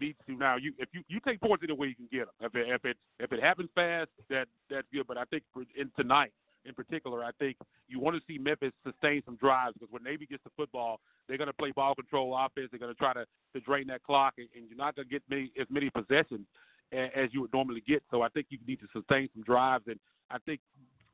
needs 0.00 0.16
to 0.28 0.36
now. 0.36 0.56
You 0.56 0.72
if 0.78 0.88
you 0.92 1.02
you 1.08 1.18
take 1.26 1.40
points 1.40 1.64
any 1.64 1.72
way 1.72 1.88
you 1.88 1.96
can 1.96 2.08
get 2.12 2.26
them. 2.26 2.48
If 2.48 2.54
it 2.54 2.68
if 2.68 2.84
it 2.84 2.96
if 3.18 3.32
it 3.32 3.42
happens 3.42 3.70
fast, 3.74 4.10
that 4.30 4.46
that's 4.70 4.86
good. 4.92 5.08
But 5.08 5.18
I 5.18 5.24
think 5.24 5.42
for, 5.52 5.64
in 5.76 5.90
tonight 5.98 6.32
in 6.64 6.72
particular, 6.72 7.24
I 7.24 7.32
think 7.40 7.56
you 7.88 7.98
want 7.98 8.16
to 8.16 8.22
see 8.28 8.38
Memphis 8.38 8.72
sustain 8.86 9.22
some 9.26 9.34
drives 9.34 9.74
because 9.74 9.92
when 9.92 10.04
Navy 10.04 10.26
gets 10.26 10.44
the 10.44 10.50
football, 10.56 11.00
they're 11.26 11.38
going 11.38 11.48
to 11.48 11.52
play 11.52 11.72
ball 11.72 11.96
control 11.96 12.36
offense. 12.38 12.68
They're 12.70 12.78
going 12.78 12.94
to 12.94 12.98
try 12.98 13.12
to 13.14 13.24
to 13.54 13.60
drain 13.60 13.88
that 13.88 14.04
clock, 14.04 14.34
and, 14.38 14.46
and 14.54 14.68
you're 14.68 14.78
not 14.78 14.94
going 14.94 15.08
to 15.08 15.12
get 15.12 15.22
many, 15.28 15.50
as 15.60 15.66
many 15.70 15.90
possessions 15.90 16.46
as, 16.92 17.28
you 17.32 17.40
would 17.40 17.52
normally 17.52 17.82
get. 17.86 18.02
So 18.10 18.22
I 18.22 18.28
think 18.28 18.46
you 18.50 18.58
need 18.66 18.80
to 18.80 18.86
sustain 18.92 19.28
some 19.34 19.42
drives, 19.42 19.84
and 19.86 19.98
I 20.30 20.38
think 20.38 20.60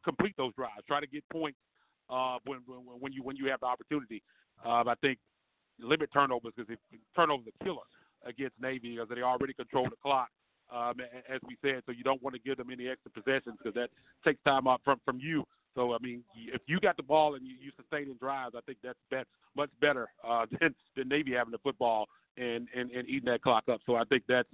complete 0.04 0.35
those 0.37 0.54
drives. 0.54 0.85
Try 0.87 1.00
to 1.00 1.06
get 1.06 1.24
points 1.30 1.59
uh, 2.09 2.38
when, 2.44 2.61
when 2.66 2.78
when 3.00 3.12
you 3.12 3.22
when 3.22 3.37
you 3.37 3.46
have 3.46 3.61
the 3.61 3.66
opportunity. 3.66 4.22
Uh, 4.64 4.85
I 4.87 4.94
think 5.00 5.18
limit 5.78 6.11
turnovers 6.12 6.52
because 6.56 6.76
turnovers 7.16 7.46
are 7.46 7.64
killer 7.64 7.83
against 8.26 8.54
Navy 8.61 8.96
because 8.96 9.09
they 9.14 9.22
already 9.22 9.54
control 9.54 9.85
the 9.85 9.96
clock. 10.02 10.28
Um, 10.72 10.94
as 11.28 11.40
we 11.48 11.56
said, 11.62 11.83
so 11.85 11.90
you 11.90 12.04
don't 12.04 12.22
want 12.22 12.37
to 12.37 12.40
give 12.40 12.56
them 12.56 12.68
any 12.70 12.87
extra 12.87 13.11
possessions 13.11 13.56
because 13.59 13.74
that 13.74 13.90
takes 14.24 14.40
time 14.44 14.68
off 14.68 14.80
from 14.85 15.00
from 15.04 15.18
you. 15.18 15.44
So 15.74 15.94
I 15.94 15.98
mean, 16.00 16.22
if 16.37 16.62
you 16.66 16.78
got 16.78 16.96
the 16.96 17.02
ball 17.02 17.35
and 17.35 17.44
you, 17.44 17.54
you 17.61 17.72
sustain 17.76 18.09
in 18.09 18.16
drives, 18.18 18.54
I 18.56 18.61
think 18.61 18.78
that's 18.83 18.98
bet, 19.11 19.26
much 19.56 19.70
better 19.80 20.09
uh, 20.26 20.46
than 20.61 20.74
than 20.96 21.09
Navy 21.09 21.33
having 21.33 21.50
the 21.50 21.59
football 21.59 22.06
and, 22.37 22.68
and 22.74 22.90
and 22.92 23.09
eating 23.09 23.30
that 23.30 23.42
clock 23.42 23.64
up. 23.68 23.80
So 23.85 23.96
I 23.96 24.04
think 24.04 24.22
that's 24.28 24.48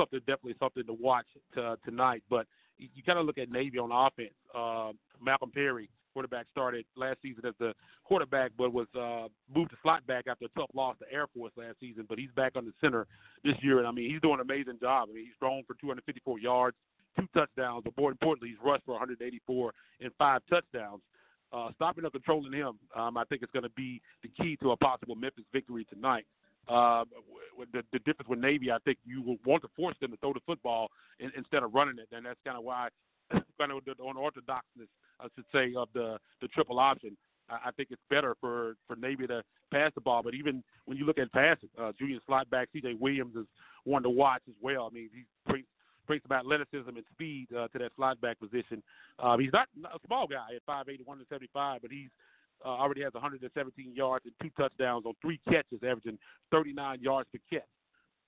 something 0.00 0.20
definitely 0.20 0.56
something 0.58 0.84
to 0.86 0.92
watch 0.92 1.26
to, 1.54 1.76
tonight. 1.84 2.22
But 2.30 2.46
you, 2.78 3.02
kind 3.04 3.18
of 3.18 3.26
look 3.26 3.38
at 3.38 3.50
Navy 3.50 3.78
on 3.78 3.92
offense. 3.92 4.34
Uh, 4.54 4.92
Malcolm 5.22 5.50
Perry 5.50 5.90
quarterback 6.12 6.46
started 6.50 6.84
last 6.96 7.18
season 7.22 7.44
as 7.46 7.54
the 7.58 7.72
quarterback, 8.04 8.50
but 8.58 8.72
was 8.72 8.88
uh, 8.98 9.28
moved 9.54 9.70
to 9.70 9.76
slot 9.82 10.06
back 10.06 10.24
after 10.28 10.46
a 10.46 10.58
tough 10.58 10.70
loss 10.74 10.96
to 10.98 11.04
Air 11.12 11.26
Force 11.34 11.52
last 11.56 11.76
season. 11.80 12.06
But 12.08 12.18
he's 12.18 12.30
back 12.34 12.52
on 12.56 12.64
the 12.64 12.72
center 12.80 13.06
this 13.44 13.54
year, 13.62 13.78
and 13.78 13.86
I 13.86 13.92
mean 13.92 14.10
he's 14.10 14.20
doing 14.20 14.34
an 14.34 14.40
amazing 14.40 14.78
job. 14.80 15.08
I 15.10 15.14
mean 15.14 15.24
he's 15.26 15.38
thrown 15.38 15.62
for 15.66 15.74
254 15.74 16.38
yards, 16.40 16.76
two 17.18 17.28
touchdowns, 17.34 17.82
but 17.84 17.92
more 17.96 18.10
importantly, 18.10 18.48
he's 18.48 18.64
rushed 18.64 18.84
for 18.84 18.92
184 18.92 19.72
and 20.00 20.10
five 20.18 20.42
touchdowns. 20.48 21.02
Uh, 21.52 21.68
stopping 21.74 22.04
or 22.04 22.10
controlling 22.10 22.52
him, 22.52 22.78
um, 22.94 23.16
I 23.16 23.24
think, 23.24 23.42
is 23.42 23.48
going 23.52 23.64
to 23.64 23.70
be 23.70 24.00
the 24.22 24.28
key 24.40 24.56
to 24.62 24.70
a 24.70 24.76
possible 24.76 25.16
Memphis 25.16 25.44
victory 25.52 25.84
tonight. 25.92 26.24
Uh, 26.68 27.04
the, 27.72 27.82
the 27.92 27.98
difference 28.00 28.28
with 28.28 28.38
Navy, 28.38 28.70
I 28.70 28.78
think 28.84 28.98
you 29.04 29.22
will 29.22 29.36
want 29.44 29.62
to 29.62 29.68
force 29.76 29.96
them 30.00 30.12
to 30.12 30.16
throw 30.18 30.32
the 30.32 30.40
football 30.46 30.88
in, 31.18 31.30
instead 31.36 31.62
of 31.62 31.74
running 31.74 31.98
it, 31.98 32.08
and 32.14 32.24
that's 32.24 32.38
kind 32.44 32.56
of 32.56 32.64
why, 32.64 32.88
kind 33.32 33.72
of 33.72 33.84
the 33.84 33.94
unorthodoxness 34.02 34.88
I 35.20 35.28
should 35.34 35.44
say, 35.52 35.74
of 35.76 35.88
the 35.94 36.18
the 36.40 36.48
triple 36.48 36.78
option. 36.78 37.16
I, 37.48 37.68
I 37.68 37.70
think 37.72 37.88
it's 37.90 38.02
better 38.08 38.34
for 38.40 38.74
for 38.86 38.96
Navy 38.96 39.26
to 39.26 39.42
pass 39.72 39.92
the 39.94 40.00
ball. 40.00 40.22
But 40.22 40.34
even 40.34 40.62
when 40.86 40.96
you 40.98 41.04
look 41.04 41.18
at 41.18 41.32
passing, 41.32 41.68
uh, 41.78 41.92
junior 41.98 42.18
slot 42.26 42.48
back 42.50 42.68
C.J. 42.72 42.94
Williams 42.98 43.36
is 43.36 43.46
one 43.84 44.02
to 44.02 44.10
watch 44.10 44.42
as 44.48 44.54
well. 44.60 44.88
I 44.90 44.94
mean, 44.94 45.10
he 45.14 45.24
brings 45.46 45.66
brings 46.06 46.22
some 46.26 46.36
athleticism 46.36 46.88
and 46.88 47.04
speed 47.12 47.48
uh, 47.52 47.68
to 47.68 47.78
that 47.78 47.92
slot 47.96 48.20
back 48.20 48.38
position. 48.40 48.82
Uh, 49.18 49.36
he's 49.38 49.52
not 49.52 49.68
a 49.84 49.98
small 50.06 50.26
guy 50.26 50.56
at 50.56 50.66
5'8", 50.66 51.06
175, 51.06 51.82
but 51.82 51.90
he's 51.90 52.08
uh, 52.64 52.68
already 52.68 53.02
has 53.02 53.12
117 53.14 53.94
yards 53.94 54.24
and 54.24 54.34
two 54.42 54.50
touchdowns 54.56 55.06
on 55.06 55.14
three 55.22 55.40
catches, 55.48 55.80
averaging 55.82 56.18
39 56.50 57.00
yards 57.00 57.28
per 57.32 57.38
catch. 57.50 57.68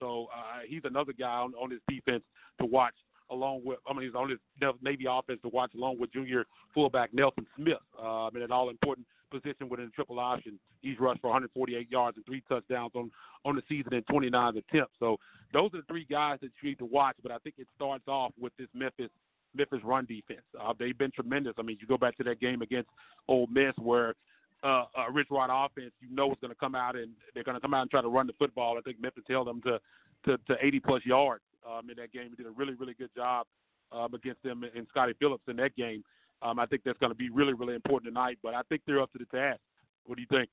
So 0.00 0.26
uh, 0.34 0.60
he's 0.66 0.82
another 0.84 1.12
guy 1.12 1.26
on, 1.26 1.52
on 1.54 1.70
his 1.70 1.80
defense 1.88 2.24
to 2.60 2.66
watch 2.66 2.94
along 3.30 3.62
with, 3.64 3.78
I 3.88 3.92
mean, 3.92 4.06
he's 4.06 4.14
on 4.14 4.30
his 4.30 4.38
Navy 4.82 5.06
offense 5.08 5.40
to 5.42 5.48
watch 5.48 5.72
along 5.74 5.98
with 5.98 6.12
junior 6.12 6.44
fullback 6.74 7.14
Nelson 7.14 7.46
Smith 7.56 7.78
uh, 8.00 8.28
in 8.34 8.42
an 8.42 8.52
all 8.52 8.68
important 8.68 9.06
position 9.30 9.68
within 9.68 9.86
the 9.86 9.92
triple 9.92 10.20
option. 10.20 10.58
He's 10.82 10.98
rushed 11.00 11.20
for 11.20 11.28
148 11.28 11.90
yards 11.90 12.16
and 12.16 12.26
three 12.26 12.42
touchdowns 12.48 12.92
on, 12.94 13.10
on 13.44 13.56
the 13.56 13.62
season 13.68 13.94
in 13.94 14.02
29 14.02 14.56
attempts. 14.56 14.94
So 14.98 15.16
those 15.52 15.70
are 15.72 15.78
the 15.78 15.86
three 15.88 16.06
guys 16.10 16.38
that 16.42 16.50
you 16.62 16.68
need 16.70 16.78
to 16.78 16.84
watch. 16.84 17.16
But 17.22 17.32
I 17.32 17.38
think 17.38 17.56
it 17.58 17.66
starts 17.74 18.04
off 18.06 18.32
with 18.38 18.52
this 18.58 18.68
Memphis 18.74 19.10
Memphis 19.54 19.80
run 19.84 20.06
defense. 20.06 20.42
Uh, 20.60 20.72
they've 20.78 20.96
been 20.96 21.10
tremendous. 21.10 21.54
I 21.58 21.62
mean, 21.62 21.78
you 21.80 21.86
go 21.86 21.98
back 21.98 22.16
to 22.18 22.24
that 22.24 22.40
game 22.40 22.62
against 22.62 22.88
Ole 23.28 23.46
Miss 23.48 23.74
where 23.78 24.14
uh, 24.62 24.84
a 24.96 25.12
Rich 25.12 25.28
Rod 25.30 25.50
offense, 25.50 25.92
you 26.00 26.14
know, 26.14 26.30
is 26.30 26.38
going 26.40 26.52
to 26.52 26.58
come 26.58 26.74
out 26.74 26.96
and 26.96 27.12
they're 27.34 27.44
going 27.44 27.56
to 27.56 27.60
come 27.60 27.74
out 27.74 27.82
and 27.82 27.90
try 27.90 28.02
to 28.02 28.08
run 28.08 28.26
the 28.26 28.32
football. 28.38 28.78
I 28.78 28.80
think 28.82 29.00
Memphis 29.00 29.24
held 29.28 29.46
them 29.46 29.60
to, 29.62 29.78
to, 30.26 30.38
to 30.46 30.56
80 30.64 30.80
plus 30.80 31.02
yards 31.04 31.42
um, 31.66 31.90
in 31.90 31.96
that 31.96 32.12
game. 32.12 32.28
He 32.30 32.36
did 32.36 32.46
a 32.46 32.54
really, 32.54 32.74
really 32.74 32.94
good 32.94 33.10
job 33.16 33.46
um, 33.92 34.14
against 34.14 34.42
them 34.42 34.62
and 34.62 34.86
Scottie 34.88 35.14
Phillips 35.18 35.44
in 35.48 35.56
that 35.56 35.74
game. 35.76 36.04
Um, 36.42 36.58
I 36.58 36.66
think 36.66 36.82
that's 36.84 36.98
going 36.98 37.10
to 37.10 37.16
be 37.16 37.30
really, 37.30 37.52
really 37.52 37.74
important 37.74 38.12
tonight. 38.12 38.38
But 38.42 38.54
I 38.54 38.62
think 38.68 38.82
they're 38.86 39.00
up 39.00 39.12
to 39.12 39.18
the 39.18 39.36
task. 39.36 39.60
What 40.06 40.16
do 40.16 40.22
you 40.22 40.28
think? 40.30 40.48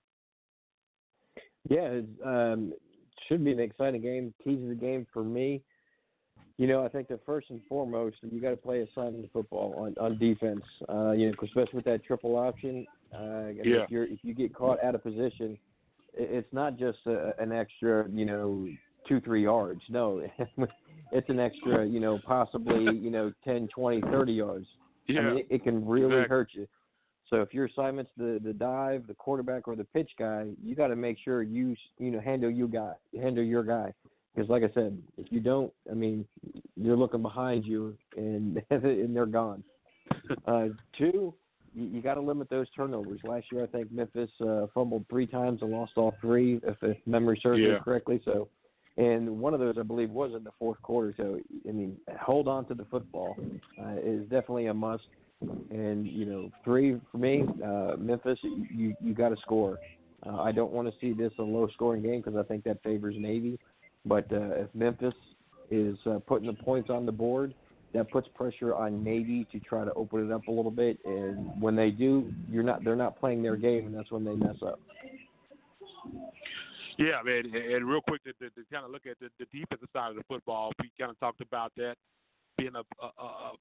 Yeah, 1.69 2.01
um, 2.25 2.73
should 3.27 3.43
be 3.43 3.51
an 3.51 3.59
exciting 3.59 4.01
game. 4.01 4.33
Of 4.45 4.69
the 4.69 4.75
game 4.75 5.05
for 5.11 5.23
me. 5.23 5.61
You 6.59 6.67
know, 6.67 6.83
I 6.83 6.89
think 6.89 7.07
that 7.07 7.25
first 7.25 7.49
and 7.51 7.61
foremost, 7.69 8.17
you 8.21 8.41
got 8.41 8.49
to 8.49 8.57
play 8.57 8.81
a 8.81 8.85
side 8.93 9.15
of 9.15 9.21
the 9.21 9.29
football 9.31 9.73
on 9.77 9.95
on 9.97 10.17
defense. 10.17 10.61
Uh, 10.89 11.11
you 11.11 11.27
know, 11.27 11.33
especially 11.41 11.75
with 11.75 11.85
that 11.85 12.03
triple 12.03 12.35
option. 12.35 12.85
Uh, 13.15 13.47
yeah. 13.47 13.83
If, 13.83 13.89
you're, 13.89 14.03
if 14.03 14.19
you 14.23 14.33
get 14.33 14.53
caught 14.53 14.83
out 14.83 14.93
of 14.93 15.01
position, 15.01 15.57
it's 16.13 16.51
not 16.51 16.77
just 16.77 16.97
a, 17.05 17.31
an 17.39 17.53
extra, 17.53 18.09
you 18.09 18.25
know, 18.25 18.67
two 19.07 19.21
three 19.21 19.43
yards. 19.43 19.79
No, 19.87 20.21
it's 21.13 21.29
an 21.29 21.39
extra, 21.39 21.87
you 21.87 22.01
know, 22.01 22.19
possibly, 22.27 22.93
you 22.93 23.09
know, 23.09 23.31
10, 23.45 23.69
20, 23.73 24.01
30 24.01 24.33
yards. 24.33 24.65
Yeah. 25.07 25.21
I 25.21 25.23
mean, 25.23 25.37
it, 25.37 25.47
it 25.49 25.63
can 25.63 25.87
really 25.87 26.07
exactly. 26.07 26.29
hurt 26.29 26.49
you. 26.51 26.67
So 27.29 27.37
if 27.37 27.53
your 27.53 27.67
assignment's 27.67 28.11
the 28.17 28.41
the 28.43 28.51
dive, 28.51 29.07
the 29.07 29.13
quarterback, 29.13 29.69
or 29.69 29.77
the 29.77 29.85
pitch 29.85 30.11
guy, 30.19 30.47
you 30.61 30.75
got 30.75 30.87
to 30.87 30.97
make 30.97 31.19
sure 31.23 31.41
you 31.41 31.73
you 31.99 32.11
know 32.11 32.19
handle 32.19 32.51
you 32.51 32.67
guy, 32.67 32.95
handle 33.15 33.45
your 33.45 33.63
guy. 33.63 33.93
Because 34.33 34.49
like 34.49 34.63
I 34.63 34.73
said, 34.73 35.01
if 35.17 35.31
you 35.31 35.39
don't, 35.39 35.71
I 35.89 35.93
mean, 35.93 36.25
you're 36.75 36.97
looking 36.97 37.21
behind 37.21 37.65
you 37.65 37.95
and 38.15 38.61
and 38.69 39.15
they're 39.15 39.25
gone. 39.25 39.63
Uh, 40.47 40.67
two, 40.97 41.33
you, 41.73 41.85
you 41.85 42.01
got 42.01 42.15
to 42.15 42.21
limit 42.21 42.49
those 42.49 42.67
turnovers. 42.75 43.19
Last 43.23 43.45
year, 43.51 43.63
I 43.63 43.67
think 43.67 43.91
Memphis 43.91 44.29
uh, 44.41 44.67
fumbled 44.73 45.05
three 45.09 45.27
times 45.27 45.61
and 45.61 45.71
lost 45.71 45.93
all 45.97 46.15
three, 46.21 46.59
if, 46.63 46.77
if 46.81 46.97
memory 47.05 47.39
serves 47.41 47.59
Yeah. 47.59 47.73
me 47.73 47.79
correctly. 47.83 48.21
So 48.25 48.47
and 48.99 49.39
one 49.39 49.53
of 49.53 49.61
those 49.61 49.75
I 49.79 49.83
believe 49.83 50.09
was 50.09 50.31
in 50.35 50.43
the 50.43 50.51
fourth 50.59 50.81
quarter. 50.81 51.13
So 51.17 51.39
I 51.67 51.71
mean, 51.71 51.97
hold 52.19 52.47
on 52.47 52.65
to 52.65 52.73
the 52.73 52.85
football 52.85 53.37
uh, 53.81 53.95
is 54.03 54.23
definitely 54.23 54.67
a 54.67 54.73
must. 54.73 55.03
And 55.71 56.05
you 56.05 56.25
know, 56.25 56.51
three 56.65 56.99
for 57.11 57.17
me, 57.17 57.45
uh, 57.65 57.95
Memphis, 57.97 58.37
you 58.43 58.95
you 59.01 59.13
got 59.13 59.29
to 59.29 59.37
score. 59.37 59.79
Uh, 60.25 60.41
I 60.41 60.51
don't 60.51 60.73
want 60.73 60.89
to 60.89 60.93
see 60.99 61.13
this 61.13 61.31
a 61.39 61.43
low 61.43 61.69
scoring 61.73 62.03
game 62.03 62.21
because 62.21 62.35
I 62.35 62.43
think 62.43 62.65
that 62.65 62.83
favors 62.83 63.15
Navy. 63.17 63.57
But 64.05 64.31
uh, 64.31 64.55
if 64.55 64.67
Memphis 64.73 65.13
is 65.69 65.97
uh, 66.05 66.19
putting 66.27 66.47
the 66.47 66.53
points 66.53 66.89
on 66.89 67.05
the 67.05 67.11
board, 67.11 67.53
that 67.93 68.09
puts 68.11 68.27
pressure 68.35 68.75
on 68.75 69.03
Navy 69.03 69.47
to 69.51 69.59
try 69.59 69.83
to 69.83 69.93
open 69.93 70.25
it 70.25 70.31
up 70.31 70.47
a 70.47 70.51
little 70.51 70.71
bit. 70.71 70.99
And 71.05 71.59
when 71.61 71.75
they 71.75 71.89
do, 71.89 72.31
you're 72.49 72.63
not 72.63 72.83
they're 72.83 72.95
not 72.95 73.19
playing 73.19 73.41
their 73.41 73.55
game, 73.55 73.87
and 73.87 73.95
that's 73.95 74.11
when 74.11 74.23
they 74.23 74.35
mess 74.35 74.57
up. 74.65 74.79
Yeah, 76.97 77.21
man. 77.23 77.45
And, 77.55 77.87
real 77.87 78.01
quick, 78.01 78.21
to, 78.25 78.33
to, 78.33 78.49
to 78.49 78.61
kind 78.71 78.83
of 78.83 78.91
look 78.91 79.05
at 79.05 79.17
the, 79.19 79.29
the 79.39 79.45
defensive 79.45 79.87
side 79.93 80.09
of 80.09 80.17
the 80.17 80.23
football, 80.27 80.73
we 80.81 80.91
kind 80.99 81.09
of 81.09 81.17
talked 81.19 81.39
about 81.39 81.71
that 81.77 81.95
being 82.57 82.73
a, 82.75 82.83
a, 83.01 83.23
a, 83.23 83.51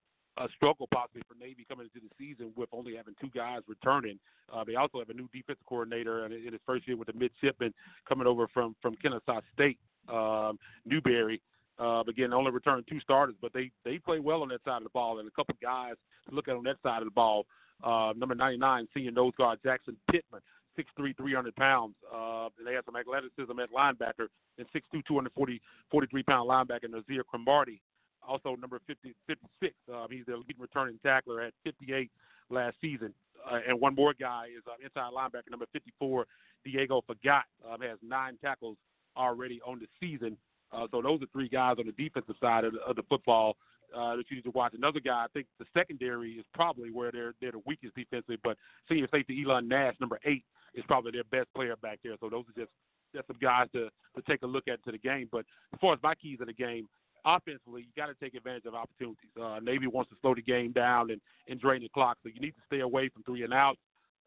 a 0.44 0.48
struggle 0.56 0.88
possibly 0.92 1.22
for 1.28 1.36
Navy 1.38 1.64
coming 1.68 1.86
into 1.86 2.04
the 2.04 2.12
season 2.18 2.52
with 2.56 2.68
only 2.72 2.96
having 2.96 3.14
two 3.20 3.30
guys 3.32 3.60
returning. 3.68 4.18
Uh, 4.52 4.64
they 4.64 4.74
also 4.74 4.98
have 4.98 5.10
a 5.10 5.14
new 5.14 5.28
defensive 5.32 5.64
coordinator 5.68 6.26
in, 6.26 6.32
in 6.32 6.52
his 6.52 6.60
first 6.66 6.88
year 6.88 6.96
with 6.96 7.06
the 7.06 7.12
midshipman 7.12 7.72
coming 8.08 8.26
over 8.26 8.48
from 8.48 8.74
from 8.82 8.96
Kennesaw 8.96 9.40
State, 9.54 9.78
um, 10.12 10.58
Newberry. 10.84 11.40
Uh, 11.78 12.02
again, 12.08 12.32
only 12.32 12.50
returned 12.50 12.84
two 12.88 12.98
starters, 13.00 13.36
but 13.40 13.52
they 13.52 13.70
they 13.84 13.98
play 13.98 14.18
well 14.18 14.42
on 14.42 14.48
that 14.48 14.64
side 14.64 14.78
of 14.78 14.82
the 14.82 14.90
ball, 14.90 15.20
and 15.20 15.28
a 15.28 15.30
couple 15.30 15.54
guys 15.62 15.94
to 16.28 16.34
look 16.34 16.48
at 16.48 16.56
on 16.56 16.64
that 16.64 16.76
side 16.82 17.02
of 17.02 17.04
the 17.04 17.12
ball. 17.12 17.46
Uh, 17.82 18.12
number 18.16 18.34
99, 18.34 18.88
senior 18.92 19.12
nose 19.12 19.32
guard 19.38 19.60
Jackson 19.64 19.96
Pittman, 20.10 20.40
6'3", 20.76 21.16
300 21.16 21.54
pounds. 21.54 21.94
Uh, 22.12 22.48
they 22.64 22.74
have 22.74 22.84
some 22.84 22.96
athleticism 22.96 23.60
at 23.60 23.70
linebacker, 23.70 24.26
and 24.58 24.66
6'2", 24.74 25.04
240, 25.06 25.60
43 25.90 26.22
pound 26.24 26.50
linebacker 26.50 26.86
Nizaire 26.86 27.24
Cromartie. 27.24 27.80
Also 28.26 28.56
number 28.56 28.80
50, 28.86 29.14
56. 29.26 29.74
Uh, 29.92 30.06
he's 30.10 30.26
the 30.26 30.36
lead 30.36 30.56
returning 30.58 30.98
tackler 31.04 31.40
at 31.42 31.52
58 31.64 32.10
last 32.50 32.76
season. 32.80 33.14
Uh, 33.48 33.60
and 33.66 33.80
one 33.80 33.94
more 33.94 34.14
guy 34.18 34.46
is 34.46 34.62
uh, 34.66 34.74
inside 34.82 35.12
linebacker 35.16 35.50
number 35.50 35.66
54, 35.72 36.26
Diego 36.64 37.02
Fagot. 37.08 37.42
Um, 37.66 37.80
has 37.80 37.98
nine 38.02 38.36
tackles 38.42 38.76
already 39.18 39.60
on 39.66 39.80
the 39.80 39.86
season. 40.00 40.36
Uh, 40.72 40.86
so 40.90 41.02
those 41.02 41.22
are 41.22 41.26
three 41.32 41.48
guys 41.48 41.76
on 41.78 41.86
the 41.86 41.92
defensive 41.92 42.36
side 42.40 42.64
of 42.64 42.74
the, 42.74 42.80
of 42.80 42.96
the 42.96 43.02
football 43.08 43.56
uh, 43.96 44.16
that 44.16 44.24
you 44.28 44.36
need 44.36 44.42
to 44.42 44.50
watch. 44.50 44.74
Another 44.74 45.00
guy, 45.00 45.24
I 45.24 45.26
think 45.32 45.46
the 45.58 45.64
secondary 45.74 46.32
is 46.32 46.44
probably 46.54 46.90
where 46.90 47.10
they're 47.10 47.34
they're 47.40 47.52
the 47.52 47.62
weakest 47.66 47.94
defensively, 47.94 48.38
but 48.44 48.56
senior 48.88 49.08
safety 49.10 49.42
Elon 49.44 49.68
Nash, 49.68 49.94
number 50.00 50.18
eight, 50.24 50.44
is 50.74 50.84
probably 50.86 51.12
their 51.12 51.24
best 51.24 51.52
player 51.54 51.74
back 51.76 51.98
there. 52.04 52.16
So 52.20 52.28
those 52.28 52.44
are 52.48 52.60
just 52.60 52.72
that's 53.14 53.26
some 53.26 53.38
guys 53.40 53.68
to 53.72 53.88
to 54.16 54.22
take 54.28 54.42
a 54.42 54.46
look 54.46 54.68
at 54.68 54.84
to 54.84 54.92
the 54.92 54.98
game. 54.98 55.28
But 55.30 55.44
as 55.72 55.80
far 55.80 55.94
as 55.94 56.00
my 56.02 56.14
keys 56.14 56.38
of 56.40 56.48
the 56.48 56.52
game, 56.52 56.86
offensively, 57.24 57.82
you 57.82 57.88
got 57.96 58.06
to 58.06 58.14
take 58.22 58.34
advantage 58.34 58.66
of 58.66 58.74
opportunities. 58.74 59.30
Uh, 59.40 59.60
Navy 59.62 59.86
wants 59.86 60.10
to 60.10 60.16
slow 60.20 60.34
the 60.34 60.42
game 60.42 60.72
down 60.72 61.10
and, 61.10 61.20
and 61.48 61.60
drain 61.60 61.80
the 61.80 61.88
clock, 61.88 62.18
so 62.22 62.28
you 62.28 62.40
need 62.40 62.52
to 62.52 62.62
stay 62.66 62.80
away 62.80 63.08
from 63.08 63.22
three 63.22 63.42
and 63.42 63.54
outs 63.54 63.80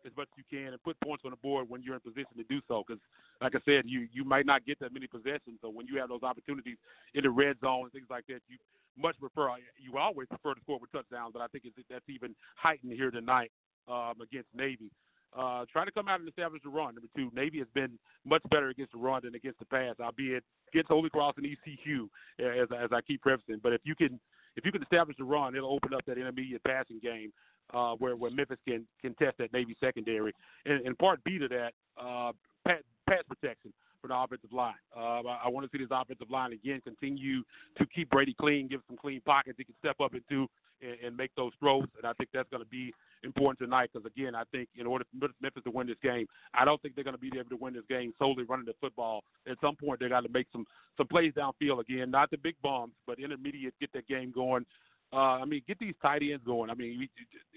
as 0.06 0.12
much 0.18 0.28
as 0.32 0.38
you 0.38 0.48
can 0.50 0.74
and 0.74 0.84
put 0.84 1.00
points 1.02 1.24
on 1.26 1.32
the 1.32 1.38
board 1.38 1.70
when 1.70 1.82
you're 1.82 1.96
in 1.96 2.02
position 2.02 2.38
to 2.38 2.44
do 2.50 2.62
so. 2.68 2.84
Because, 2.86 3.02
like 3.42 3.56
I 3.56 3.60
said, 3.66 3.86
you 3.86 4.08
you 4.12 4.24
might 4.24 4.46
not 4.46 4.66
get 4.66 4.80
that 4.80 4.94
many 4.94 5.08
possessions. 5.08 5.60
So 5.62 5.70
when 5.70 5.88
you 5.88 6.00
have 6.00 6.10
those 6.10 6.24
opportunities 6.24 6.78
in 7.14 7.24
the 7.24 7.30
red 7.30 7.58
zone 7.62 7.84
and 7.84 7.92
things 7.92 8.08
like 8.10 8.26
that, 8.28 8.42
you 8.48 8.58
much 8.98 9.18
prefer. 9.20 9.50
You 9.80 9.98
always 9.98 10.28
prefer 10.28 10.54
to 10.54 10.62
score 10.62 10.80
with 10.80 10.92
touchdowns, 10.92 11.34
but 11.34 11.42
I 11.42 11.48
think 11.48 11.66
it's, 11.66 11.76
that's 11.90 12.08
even 12.10 12.36
heightened 12.56 12.94
here 12.94 13.12
tonight 13.12 13.52
um, 13.88 14.16
against 14.22 14.50
Navy. 14.54 14.92
Uh, 15.32 15.64
try 15.72 15.86
to 15.86 15.92
come 15.92 16.10
out 16.10 16.20
and 16.20 16.28
establish 16.28 16.62
the 16.62 16.70
run. 16.70 16.94
Number 16.94 17.08
two, 17.16 17.32
Navy 17.34 17.60
has 17.60 17.68
been 17.74 17.98
much 18.26 18.42
better 18.52 18.68
against 18.68 18.92
the 18.92 19.00
run 19.00 19.22
than 19.24 19.34
against 19.36 19.60
the 19.60 19.66
pass, 19.66 19.96
albeit 20.02 20.44
against 20.74 20.90
Holy 20.90 21.10
Cross 21.10 21.36
and 21.38 21.46
ECU, 21.46 22.10
as 22.40 22.68
as 22.78 22.90
I 22.92 23.00
keep 23.02 23.22
prefacing. 23.22 23.62
But 23.64 23.72
if 23.74 23.82
you 23.86 23.96
can 23.96 24.20
if 24.58 24.66
you 24.66 24.72
can 24.74 24.82
establish 24.82 25.16
the 25.18 25.24
run, 25.24 25.56
it'll 25.56 25.74
open 25.74 25.94
up 25.94 26.06
that 26.06 26.18
intermediate 26.18 26.64
passing 26.66 27.00
game 27.02 27.32
uh, 27.74 27.94
where 27.96 28.16
where 28.16 28.32
Memphis 28.32 28.60
can 28.68 28.86
can 29.02 29.14
test 29.16 29.38
that 29.40 29.54
Navy 29.54 29.76
secondary. 29.80 30.34
And, 30.66 30.86
and 30.86 30.98
part 30.98 31.24
B 31.24 31.38
to 31.40 31.48
that, 31.48 31.74
uh, 32.02 32.32
pass, 32.66 32.82
protection 33.28 33.74
for 34.02 34.08
the 34.08 34.16
offensive 34.16 34.52
line. 34.52 34.74
Uh, 34.96 35.22
I, 35.22 35.42
I 35.46 35.50
want 35.50 35.70
to 35.70 35.78
see 35.78 35.84
this 35.84 35.92
offensive 35.92 36.30
line 36.30 36.54
again 36.54 36.82
continue 36.82 37.44
to 37.78 37.86
keep 37.86 38.10
Brady 38.10 38.36
clean, 38.40 38.68
give 38.68 38.82
some 38.88 38.98
clean 38.98 39.22
pockets 39.22 39.58
he 39.58 39.64
can 39.64 39.76
step 39.80 40.00
up 40.02 40.14
into 40.16 40.48
and, 40.82 40.96
and 41.06 41.18
make 41.18 41.32
those 41.36 41.52
throws. 41.60 41.86
And 41.98 42.06
I 42.06 42.14
think 42.14 42.30
that's 42.34 42.50
going 42.50 42.64
to 42.64 42.70
be 42.70 42.94
important 43.24 43.60
tonight 43.60 43.90
because, 43.94 44.06
again, 44.06 44.34
I 44.34 44.44
think 44.52 44.70
in 44.76 44.88
order 44.88 45.06
for 45.20 45.30
Memphis 45.42 45.64
to 45.64 45.72
win 45.72 45.88
this 45.88 45.98
game, 46.02 46.26
I 46.54 46.66
don't 46.66 46.82
think 46.82 46.96
they're 46.96 47.04
going 47.04 47.16
to 47.16 47.22
be 47.22 47.32
able 47.38 47.50
to 47.50 47.58
win 47.58 47.74
this 47.74 47.84
game 47.90 48.14
solely 48.18 48.44
running 48.44 48.66
the 48.66 48.74
football. 48.82 49.24
At 49.48 49.58
some 49.62 49.76
point, 49.76 50.00
they 50.00 50.10
got 50.10 50.22
to 50.22 50.30
make 50.30 50.48
some 50.52 50.66
some 50.98 51.08
plays 51.08 51.34
downfield 51.34 51.80
again, 51.80 52.12
not 52.12 52.32
the 52.32 52.38
big 52.38 52.56
bombs, 52.62 52.94
but 53.06 53.20
intermediate, 53.20 53.74
get 53.80 53.92
that 53.94 54.08
game 54.08 54.32
going. 54.32 54.66
Uh, 55.14 55.40
I 55.42 55.46
mean, 55.46 55.62
get 55.68 55.80
these 55.80 55.96
tight 56.02 56.22
ends 56.24 56.44
going. 56.46 56.70
I 56.70 56.74
mean, 56.74 56.98
we, 57.00 57.10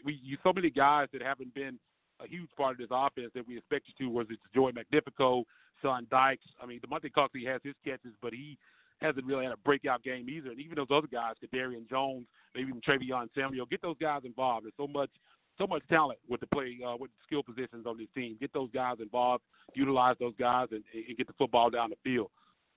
we 0.04 0.20
you 0.22 0.36
so 0.42 0.52
many 0.52 0.70
guys 0.70 1.08
that 1.12 1.22
haven't 1.22 1.54
been 1.54 1.78
a 2.20 2.28
huge 2.28 2.50
part 2.56 2.72
of 2.72 2.78
this 2.78 2.88
offense 2.90 3.30
that 3.34 3.46
we 3.46 3.58
expected 3.58 3.94
to. 3.98 4.08
Was 4.08 4.26
it 4.30 4.38
Joey 4.54 4.72
Magnifico, 4.72 5.44
Sean 5.80 6.06
Dykes? 6.10 6.44
I 6.60 6.66
mean, 6.66 6.80
Damonte 6.80 7.12
Coxie 7.12 7.46
has 7.46 7.60
his 7.62 7.74
catches, 7.84 8.12
but 8.20 8.32
he 8.32 8.58
hasn't 9.00 9.26
really 9.26 9.44
had 9.44 9.52
a 9.52 9.58
breakout 9.58 10.02
game 10.02 10.28
either. 10.28 10.50
And 10.50 10.60
even 10.60 10.76
those 10.76 10.86
other 10.90 11.08
guys, 11.10 11.34
Kadarian 11.44 11.88
Jones, 11.88 12.26
maybe 12.54 12.68
even 12.68 12.80
Travion 12.80 13.28
Samuel, 13.34 13.66
get 13.66 13.82
those 13.82 13.96
guys 14.00 14.22
involved. 14.24 14.66
There's 14.66 14.74
so 14.76 14.86
much 14.86 15.10
so 15.56 15.68
much 15.68 15.82
talent 15.88 16.18
with 16.28 16.40
the 16.40 16.48
play 16.48 16.78
uh, 16.84 16.96
with 16.98 17.10
the 17.12 17.22
skill 17.26 17.42
positions 17.42 17.86
on 17.86 17.96
this 17.96 18.08
team. 18.14 18.36
Get 18.40 18.52
those 18.52 18.70
guys 18.72 18.96
involved, 19.00 19.44
utilize 19.74 20.16
those 20.18 20.34
guys, 20.38 20.68
and, 20.72 20.82
and 20.92 21.16
get 21.16 21.28
the 21.28 21.32
football 21.34 21.70
down 21.70 21.90
the 21.90 21.96
field. 22.02 22.30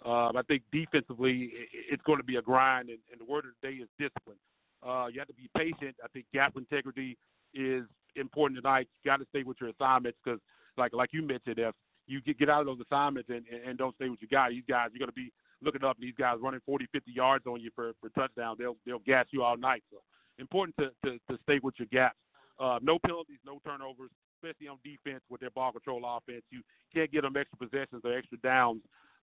Uh, 0.06 0.28
I 0.28 0.42
think 0.48 0.62
defensively, 0.72 1.52
it's 1.74 2.04
going 2.04 2.20
to 2.20 2.24
be 2.24 2.36
a 2.36 2.42
grind, 2.42 2.90
and, 2.90 3.00
and 3.12 3.20
the 3.20 3.26
word 3.26 3.46
of 3.46 3.52
the 3.60 3.68
day 3.68 3.74
is 3.76 3.90
discipline. 3.98 4.38
Uh, 4.86 5.08
you 5.12 5.20
have 5.20 5.28
to 5.28 5.34
be 5.34 5.50
patient. 5.56 5.96
I 6.04 6.08
think 6.13 6.26
gap 6.34 6.54
integrity 6.56 7.18
is 7.54 7.84
important 8.16 8.58
tonight. 8.58 8.88
You 9.04 9.12
got 9.12 9.18
to 9.18 9.26
stay 9.30 9.44
with 9.44 9.58
your 9.60 9.70
assignments 9.70 10.18
because, 10.24 10.40
like 10.78 10.94
like 10.94 11.10
you 11.13 11.22
mentioned, 11.22 11.60
if 11.60 11.74
you 12.06 12.22
get 12.22 12.40
get 12.40 12.50
out 12.50 12.62
of 12.62 12.68
those 12.68 12.86
assignments 12.90 13.30
and, 13.30 13.46
and 13.48 13.78
don't 13.78 13.96
stay 13.96 14.10
with 14.10 14.22
your 14.22 14.30
guy, 14.32 14.50
these 14.50 14.63
guys 14.68 14.90
you're 14.94 15.00
going 15.00 15.10
to 15.10 15.16
be 15.16 15.32
looking 15.62 15.84
up 15.84 15.98
these 16.00 16.13
guys 16.18 16.38
running 16.42 16.62
40, 16.66 16.88
50 16.92 17.12
yards 17.12 17.46
on 17.48 17.62
you 17.62 17.72
for 17.76 17.94
for 18.00 18.10
touchdowns. 18.10 18.58
They'll 18.60 18.78
they'll 18.86 19.00
gas 19.00 19.26
you 19.32 19.44
all 19.44 19.58
night. 19.58 19.84
So 19.92 19.98
important 20.40 20.76
to 20.78 20.90
to, 21.06 21.18
to 21.30 21.40
stay 21.44 21.60
with 21.62 21.76
your 21.78 21.88
gaps. 21.92 22.18
Uh, 22.60 22.80
no 22.82 22.98
penalties, 22.98 23.38
no 23.46 23.60
turnovers, 23.63 24.10
especially 24.38 24.68
on 24.68 24.78
defense 24.84 25.22
with 25.30 25.42
their 25.42 25.52
ball 25.52 25.72
control 25.72 26.02
offense. 26.06 26.44
You 26.50 26.62
can't 26.94 27.12
get 27.12 27.22
them 27.22 27.38
extra 27.38 27.58
possessions 27.58 28.02
or 28.04 28.18
extra 28.18 28.38
downs 28.40 28.82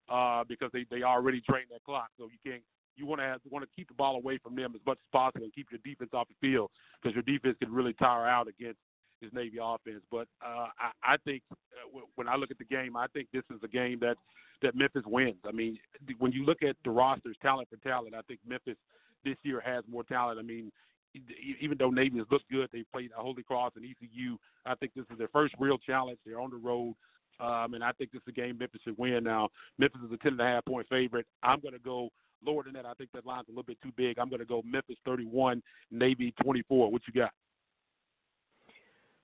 uh, 0.08 0.44
because 0.48 0.70
they 0.72 0.86
they 0.90 1.02
already 1.02 1.40
train 1.40 1.64
that 1.70 1.82
clock. 1.84 2.08
So 2.18 2.28
you 2.30 2.38
can't 2.44 2.62
you 2.96 3.06
want 3.06 3.20
to 3.20 3.24
have, 3.24 3.40
want 3.50 3.64
to 3.64 3.70
keep 3.76 3.88
the 3.88 3.94
ball 3.94 4.16
away 4.16 4.38
from 4.38 4.56
them 4.56 4.72
as 4.74 4.80
much 4.86 4.98
as 4.98 5.10
possible 5.12 5.44
and 5.44 5.54
keep 5.54 5.68
your 5.70 5.80
defense 5.84 6.10
off 6.12 6.28
the 6.28 6.46
field 6.46 6.70
because 7.02 7.14
your 7.14 7.22
defense 7.22 7.56
can 7.60 7.72
really 7.72 7.92
tire 7.94 8.26
out 8.26 8.48
against 8.48 8.78
this 9.20 9.30
Navy 9.32 9.58
offense. 9.62 10.02
But 10.10 10.28
uh, 10.44 10.68
I, 10.78 11.14
I 11.14 11.16
think 11.24 11.42
uh, 11.52 12.00
when 12.14 12.28
I 12.28 12.36
look 12.36 12.50
at 12.50 12.58
the 12.58 12.64
game, 12.64 12.96
I 12.96 13.06
think 13.12 13.28
this 13.32 13.44
is 13.50 13.60
a 13.62 13.68
game 13.68 13.98
that 14.00 14.16
that 14.62 14.74
Memphis 14.74 15.02
wins. 15.06 15.36
I 15.46 15.52
mean, 15.52 15.78
when 16.18 16.32
you 16.32 16.44
look 16.44 16.62
at 16.62 16.76
the 16.84 16.90
rosters, 16.90 17.36
talent 17.42 17.68
for 17.68 17.76
talent, 17.88 18.14
I 18.14 18.22
think 18.22 18.40
Memphis 18.46 18.76
this 19.24 19.36
year 19.42 19.60
has 19.60 19.84
more 19.90 20.04
talent. 20.04 20.38
I 20.38 20.42
mean, 20.42 20.70
even 21.60 21.76
though 21.78 21.90
Navy 21.90 22.18
has 22.18 22.26
looked 22.30 22.50
good, 22.50 22.68
they 22.72 22.84
played 22.92 23.10
Holy 23.14 23.42
Cross 23.42 23.72
and 23.76 23.84
ECU. 23.84 24.36
I 24.64 24.74
think 24.74 24.92
this 24.94 25.04
is 25.10 25.18
their 25.18 25.28
first 25.28 25.54
real 25.58 25.78
challenge. 25.78 26.18
They're 26.24 26.40
on 26.40 26.50
the 26.50 26.56
road. 26.56 26.94
Um, 27.40 27.74
and 27.74 27.82
I 27.82 27.92
think 27.92 28.12
this 28.12 28.22
is 28.22 28.28
a 28.28 28.32
game 28.32 28.58
Memphis 28.58 28.80
should 28.84 28.96
win. 28.96 29.24
Now, 29.24 29.48
Memphis 29.78 30.00
is 30.06 30.12
a 30.12 30.16
ten 30.18 30.32
and 30.32 30.40
a 30.40 30.44
half 30.44 30.64
point 30.64 30.86
favorite. 30.88 31.26
I'm 31.42 31.60
going 31.60 31.74
to 31.74 31.80
go 31.80 32.10
lower 32.46 32.64
than 32.64 32.74
that. 32.74 32.86
I 32.86 32.94
think 32.94 33.10
that 33.12 33.26
line's 33.26 33.48
a 33.48 33.50
little 33.50 33.64
bit 33.64 33.78
too 33.82 33.92
big. 33.96 34.18
I'm 34.18 34.28
going 34.28 34.40
to 34.40 34.46
go 34.46 34.62
Memphis 34.64 34.96
31, 35.04 35.62
Navy 35.90 36.34
24. 36.42 36.90
What 36.90 37.02
you 37.06 37.20
got? 37.20 37.30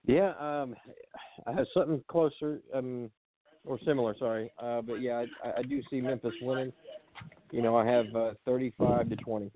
Yeah, 0.06 0.32
um, 0.38 0.74
I 1.46 1.52
have 1.52 1.66
something 1.74 2.02
closer 2.08 2.60
um, 2.74 3.10
or 3.66 3.78
similar. 3.84 4.14
Sorry, 4.18 4.50
uh, 4.58 4.80
but 4.80 4.94
yeah, 4.94 5.24
I, 5.44 5.58
I 5.58 5.62
do 5.62 5.82
see 5.90 6.00
Memphis 6.00 6.32
winning. 6.40 6.72
You 7.50 7.62
know, 7.62 7.76
I 7.76 7.86
have 7.86 8.06
uh, 8.16 8.30
35 8.46 9.10
to 9.10 9.16
20. 9.16 9.50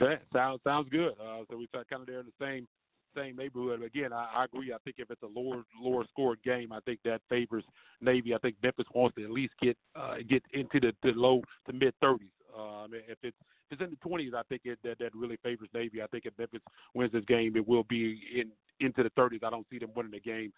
Okay, 0.00 0.22
sounds 0.32 0.60
sounds 0.64 0.88
good. 0.90 1.12
Uh, 1.12 1.44
so 1.50 1.56
we 1.56 1.66
kind 1.72 2.02
of 2.02 2.06
there 2.06 2.20
in 2.20 2.26
the 2.26 2.44
same 2.44 2.68
same 3.16 3.36
neighborhood. 3.36 3.82
Again, 3.82 4.12
I, 4.12 4.28
I 4.34 4.44
agree. 4.44 4.72
I 4.72 4.78
think 4.84 4.96
if 4.98 5.10
it's 5.10 5.22
a 5.22 5.26
lower 5.26 5.64
lower 5.80 6.04
scored 6.10 6.42
game, 6.44 6.72
I 6.72 6.80
think 6.80 7.00
that 7.04 7.20
favors 7.28 7.64
Navy. 8.00 8.34
I 8.34 8.38
think 8.38 8.56
Memphis 8.62 8.86
wants 8.94 9.16
to 9.16 9.24
at 9.24 9.30
least 9.30 9.54
get 9.60 9.76
uh, 9.96 10.16
get 10.28 10.42
into 10.52 10.80
the, 10.80 10.92
the 11.02 11.12
low 11.14 11.42
to 11.66 11.72
mid 11.72 11.94
30s. 12.02 12.30
Um, 12.56 12.92
if 12.92 13.18
it's 13.22 13.36
if 13.70 13.80
it's 13.80 13.82
in 13.82 13.90
the 13.90 14.08
20s, 14.08 14.34
I 14.34 14.42
think 14.48 14.62
it, 14.64 14.78
that 14.84 14.98
that 14.98 15.14
really 15.14 15.38
favors 15.42 15.68
Navy. 15.74 16.02
I 16.02 16.06
think 16.06 16.24
if 16.26 16.32
Memphis 16.38 16.62
wins 16.94 17.12
this 17.12 17.24
game, 17.26 17.56
it 17.56 17.66
will 17.66 17.84
be 17.84 18.20
in 18.34 18.50
into 18.80 19.02
the 19.02 19.10
30s. 19.10 19.44
I 19.44 19.50
don't 19.50 19.66
see 19.70 19.78
them 19.78 19.90
winning 19.94 20.12
the 20.12 20.20
game 20.20 20.52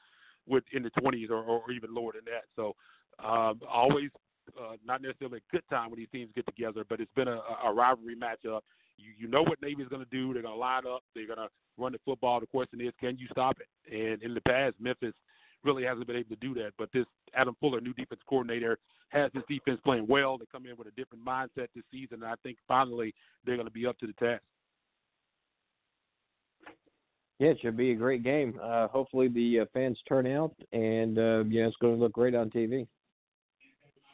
with 0.47 0.65
in 0.73 0.83
the 0.83 0.91
20s 0.91 1.31
or, 1.31 1.43
or 1.43 1.71
even 1.71 1.95
lower 1.95 2.13
than 2.13 2.25
that. 2.27 2.45
So 2.57 2.75
um, 3.25 3.61
always 3.69 4.11
uh, 4.59 4.77
not 4.85 5.03
necessarily 5.03 5.39
a 5.39 5.53
good 5.53 5.63
time 5.71 5.91
when 5.91 5.99
these 5.99 6.09
teams 6.13 6.31
get 6.35 6.47
together, 6.47 6.85
but 6.89 7.01
it's 7.01 7.13
been 7.15 7.29
a, 7.29 7.41
a 7.65 7.73
rivalry 7.73 8.17
matchup. 8.17 8.61
You 9.01 9.13
you 9.19 9.29
know 9.29 9.43
what 9.43 9.61
Navy's 9.63 9.89
going 9.89 10.05
to 10.05 10.11
do. 10.11 10.33
They're 10.33 10.43
going 10.43 10.55
to 10.55 10.61
line 10.61 10.83
up. 10.87 11.03
They're 11.15 11.27
going 11.27 11.39
to 11.39 11.49
run 11.79 11.93
the 11.93 11.99
football. 12.05 12.41
The 12.41 12.47
question 12.47 12.81
is, 12.81 12.93
can 13.01 13.17
you 13.19 13.27
stop 13.31 13.59
it? 13.61 13.69
And 13.93 14.23
in 14.23 14.35
the 14.35 14.41
past, 14.43 14.77
Memphis 14.81 15.15
really 15.65 15.85
hasn't 15.85 16.07
been 16.07 16.17
able 16.17 16.31
to 16.31 16.37
do 16.37 16.55
that. 16.55 16.73
But 16.79 16.91
this 16.93 17.07
Adam 17.35 17.57
Fuller, 17.61 17.81
new 17.81 17.95
defense 17.95 18.21
coordinator, 18.29 18.79
has 19.11 19.31
this 19.35 19.43
defense 19.49 19.81
playing 19.85 20.07
well. 20.09 20.39
They 20.39 20.47
come 20.51 20.67
in 20.67 20.77
with 20.77 20.89
a 20.89 20.93
different 20.93 21.25
mindset 21.25 21.69
this 21.75 21.85
season, 21.91 22.23
and 22.23 22.27
I 22.27 22.35
think 22.43 22.59
finally 22.69 23.15
they're 23.45 23.57
going 23.57 23.67
to 23.67 23.73
be 23.73 23.87
up 23.87 23.99
to 23.99 24.07
the 24.07 24.13
task. 24.15 24.43
Yeah, 27.39 27.49
it 27.49 27.59
should 27.63 27.77
be 27.77 27.93
a 27.93 27.97
great 27.97 28.23
game. 28.23 28.61
Uh, 28.63 28.87
hopefully 28.89 29.29
the 29.29 29.61
uh, 29.61 29.65
fans 29.73 29.99
turn 30.07 30.27
out, 30.27 30.55
and 30.73 31.19
uh, 31.19 31.45
yeah, 31.49 31.67
it's 31.67 31.77
going 31.81 31.97
to 31.97 32.01
look 32.01 32.13
great 32.13 32.35
on 32.35 32.51
TV. 32.51 32.87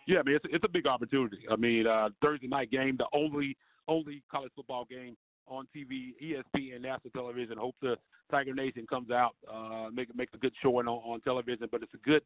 Yeah, 0.07 0.21
I 0.21 0.23
mean 0.23 0.37
it's 0.37 0.45
it's 0.51 0.65
a 0.65 0.69
big 0.69 0.87
opportunity. 0.87 1.39
I 1.51 1.57
mean 1.57 1.87
uh, 1.89 2.11
Thursday 2.23 2.47
night 2.47 2.71
game, 2.71 2.97
the 2.97 3.09
only 3.13 3.57
only 3.89 4.23
college 4.31 4.53
football 4.55 4.85
game 4.85 5.17
on 5.49 5.67
TV, 5.75 6.15
ESPN, 6.23 6.83
national 6.83 7.11
television. 7.15 7.57
Hope 7.57 7.77
the 7.81 7.97
Tiger 8.31 8.55
Nation 8.55 8.87
comes 8.89 9.11
out, 9.11 9.37
uh, 9.53 9.89
make 9.93 10.15
makes 10.17 10.35
a 10.35 10.39
good 10.39 10.53
showing 10.63 10.89
on, 10.89 10.99
on 11.05 11.21
television. 11.21 11.69
But 11.71 11.83
it's 11.83 11.95
a 11.95 12.09
good 12.09 12.23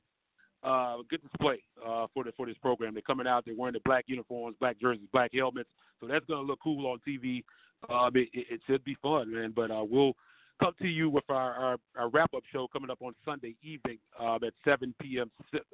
uh, 0.63 0.99
good 1.09 1.23
display 1.23 1.63
uh, 1.87 2.07
for 2.13 2.25
the 2.25 2.33
for 2.37 2.47
this 2.47 2.57
program. 2.63 2.95
They're 2.95 3.03
coming 3.03 3.27
out, 3.27 3.45
they're 3.45 3.55
wearing 3.57 3.75
the 3.75 3.81
black 3.85 4.05
uniforms, 4.07 4.57
black 4.61 4.81
jerseys, 4.81 5.09
black 5.13 5.33
helmets. 5.35 5.69
So 6.01 6.07
that's 6.07 6.25
going 6.27 6.45
to 6.45 6.47
look 6.47 6.61
cool 6.63 6.87
on 6.87 6.99
TV. 7.07 7.43
Uh, 7.89 8.11
it, 8.15 8.29
it 8.33 8.61
should 8.67 8.85
be 8.85 8.97
fun, 9.03 9.33
man. 9.33 9.53
But 9.55 9.71
uh, 9.71 9.85
we'll 9.89 10.15
come 10.61 10.75
to 10.81 10.89
you 10.89 11.09
with 11.09 11.25
our, 11.29 11.55
our, 11.55 11.77
our 11.97 12.09
wrap 12.11 12.33
up 12.35 12.43
show 12.53 12.69
coming 12.73 12.91
up 12.91 12.99
on 13.01 13.15
Sunday 13.25 13.55
evening 13.63 13.99
uh, 14.21 14.37
at 14.37 14.53
7 14.65 14.95
p.m. 15.01 15.31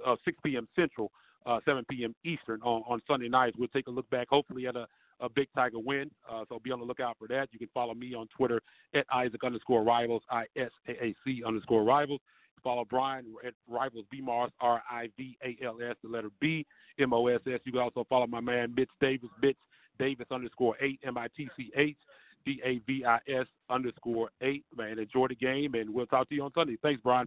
Uh, 0.07 0.16
6 0.25 0.38
p.m. 0.44 0.68
Central, 0.77 1.11
uh, 1.44 1.59
7 1.64 1.85
p.m. 1.90 2.14
Eastern 2.25 2.61
on, 2.62 2.83
on 2.88 3.01
Sunday 3.07 3.29
nights. 3.29 3.57
We'll 3.59 3.68
take 3.68 3.88
a 3.88 3.90
look 3.90 4.09
back, 4.11 4.29
hopefully 4.31 4.66
at 4.66 4.77
a 4.77 4.87
a 5.20 5.29
big 5.29 5.48
Tiger 5.55 5.79
win. 5.79 6.11
Uh, 6.31 6.44
so 6.48 6.59
be 6.59 6.70
on 6.70 6.79
the 6.79 6.85
lookout 6.85 7.16
for 7.18 7.29
that. 7.29 7.48
You 7.52 7.59
can 7.59 7.68
follow 7.72 7.94
me 7.94 8.14
on 8.14 8.29
Twitter 8.29 8.61
at 8.94 9.07
Isaac 9.12 9.42
underscore 9.44 9.83
rivals, 9.83 10.22
I 10.31 10.44
S 10.57 10.70
A 10.88 10.92
A 11.05 11.14
C 11.24 11.42
underscore 11.46 11.85
rivals. 11.85 12.20
Follow 12.62 12.85
Bryan 12.85 13.26
at 13.46 13.55
Rivals 13.68 14.07
B 14.11 14.20
Moss, 14.20 14.50
R 14.61 14.83
I 14.90 15.09
V 15.16 15.38
A 15.44 15.57
L 15.64 15.79
S, 15.81 15.94
the 16.02 16.09
letter 16.09 16.31
B 16.40 16.66
M 16.98 17.12
O 17.12 17.29
S 17.29 17.40
S. 17.46 17.61
You 17.64 17.72
can 17.72 17.81
also 17.81 18.05
follow 18.09 18.26
my 18.26 18.40
man 18.40 18.74
Mitch 18.74 18.90
Davis, 19.00 19.31
Mitch 19.40 19.57
Davis 19.98 20.26
underscore 20.31 20.74
eight 20.81 20.98
M 21.05 21.16
I 21.16 21.29
T 21.37 21.48
C 21.57 21.70
H 21.76 21.96
D 22.44 22.61
A 22.64 22.79
V 22.87 23.05
I 23.05 23.18
S 23.29 23.46
underscore 23.70 24.31
eight. 24.42 24.64
Man, 24.76 24.98
enjoy 24.98 25.29
the 25.29 25.37
game, 25.37 25.74
and 25.74 25.88
we'll 25.90 26.07
talk 26.07 26.29
to 26.29 26.35
you 26.35 26.42
on 26.42 26.50
Sunday. 26.55 26.76
Thanks, 26.83 27.00
Bryan. 27.02 27.26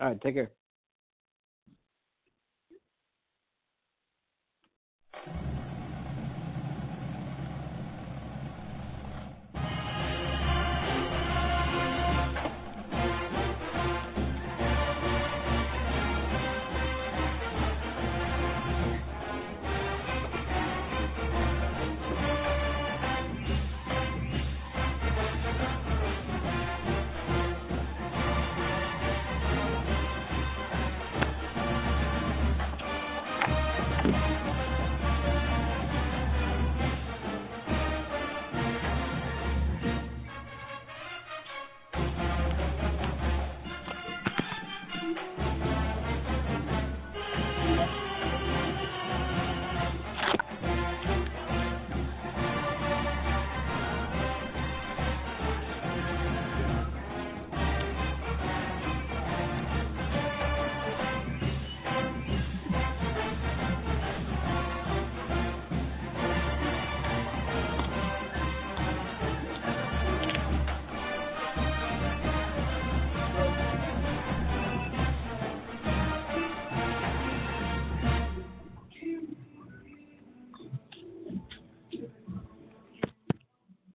All 0.00 0.08
right, 0.08 0.20
take 0.22 0.34
care. 0.34 0.50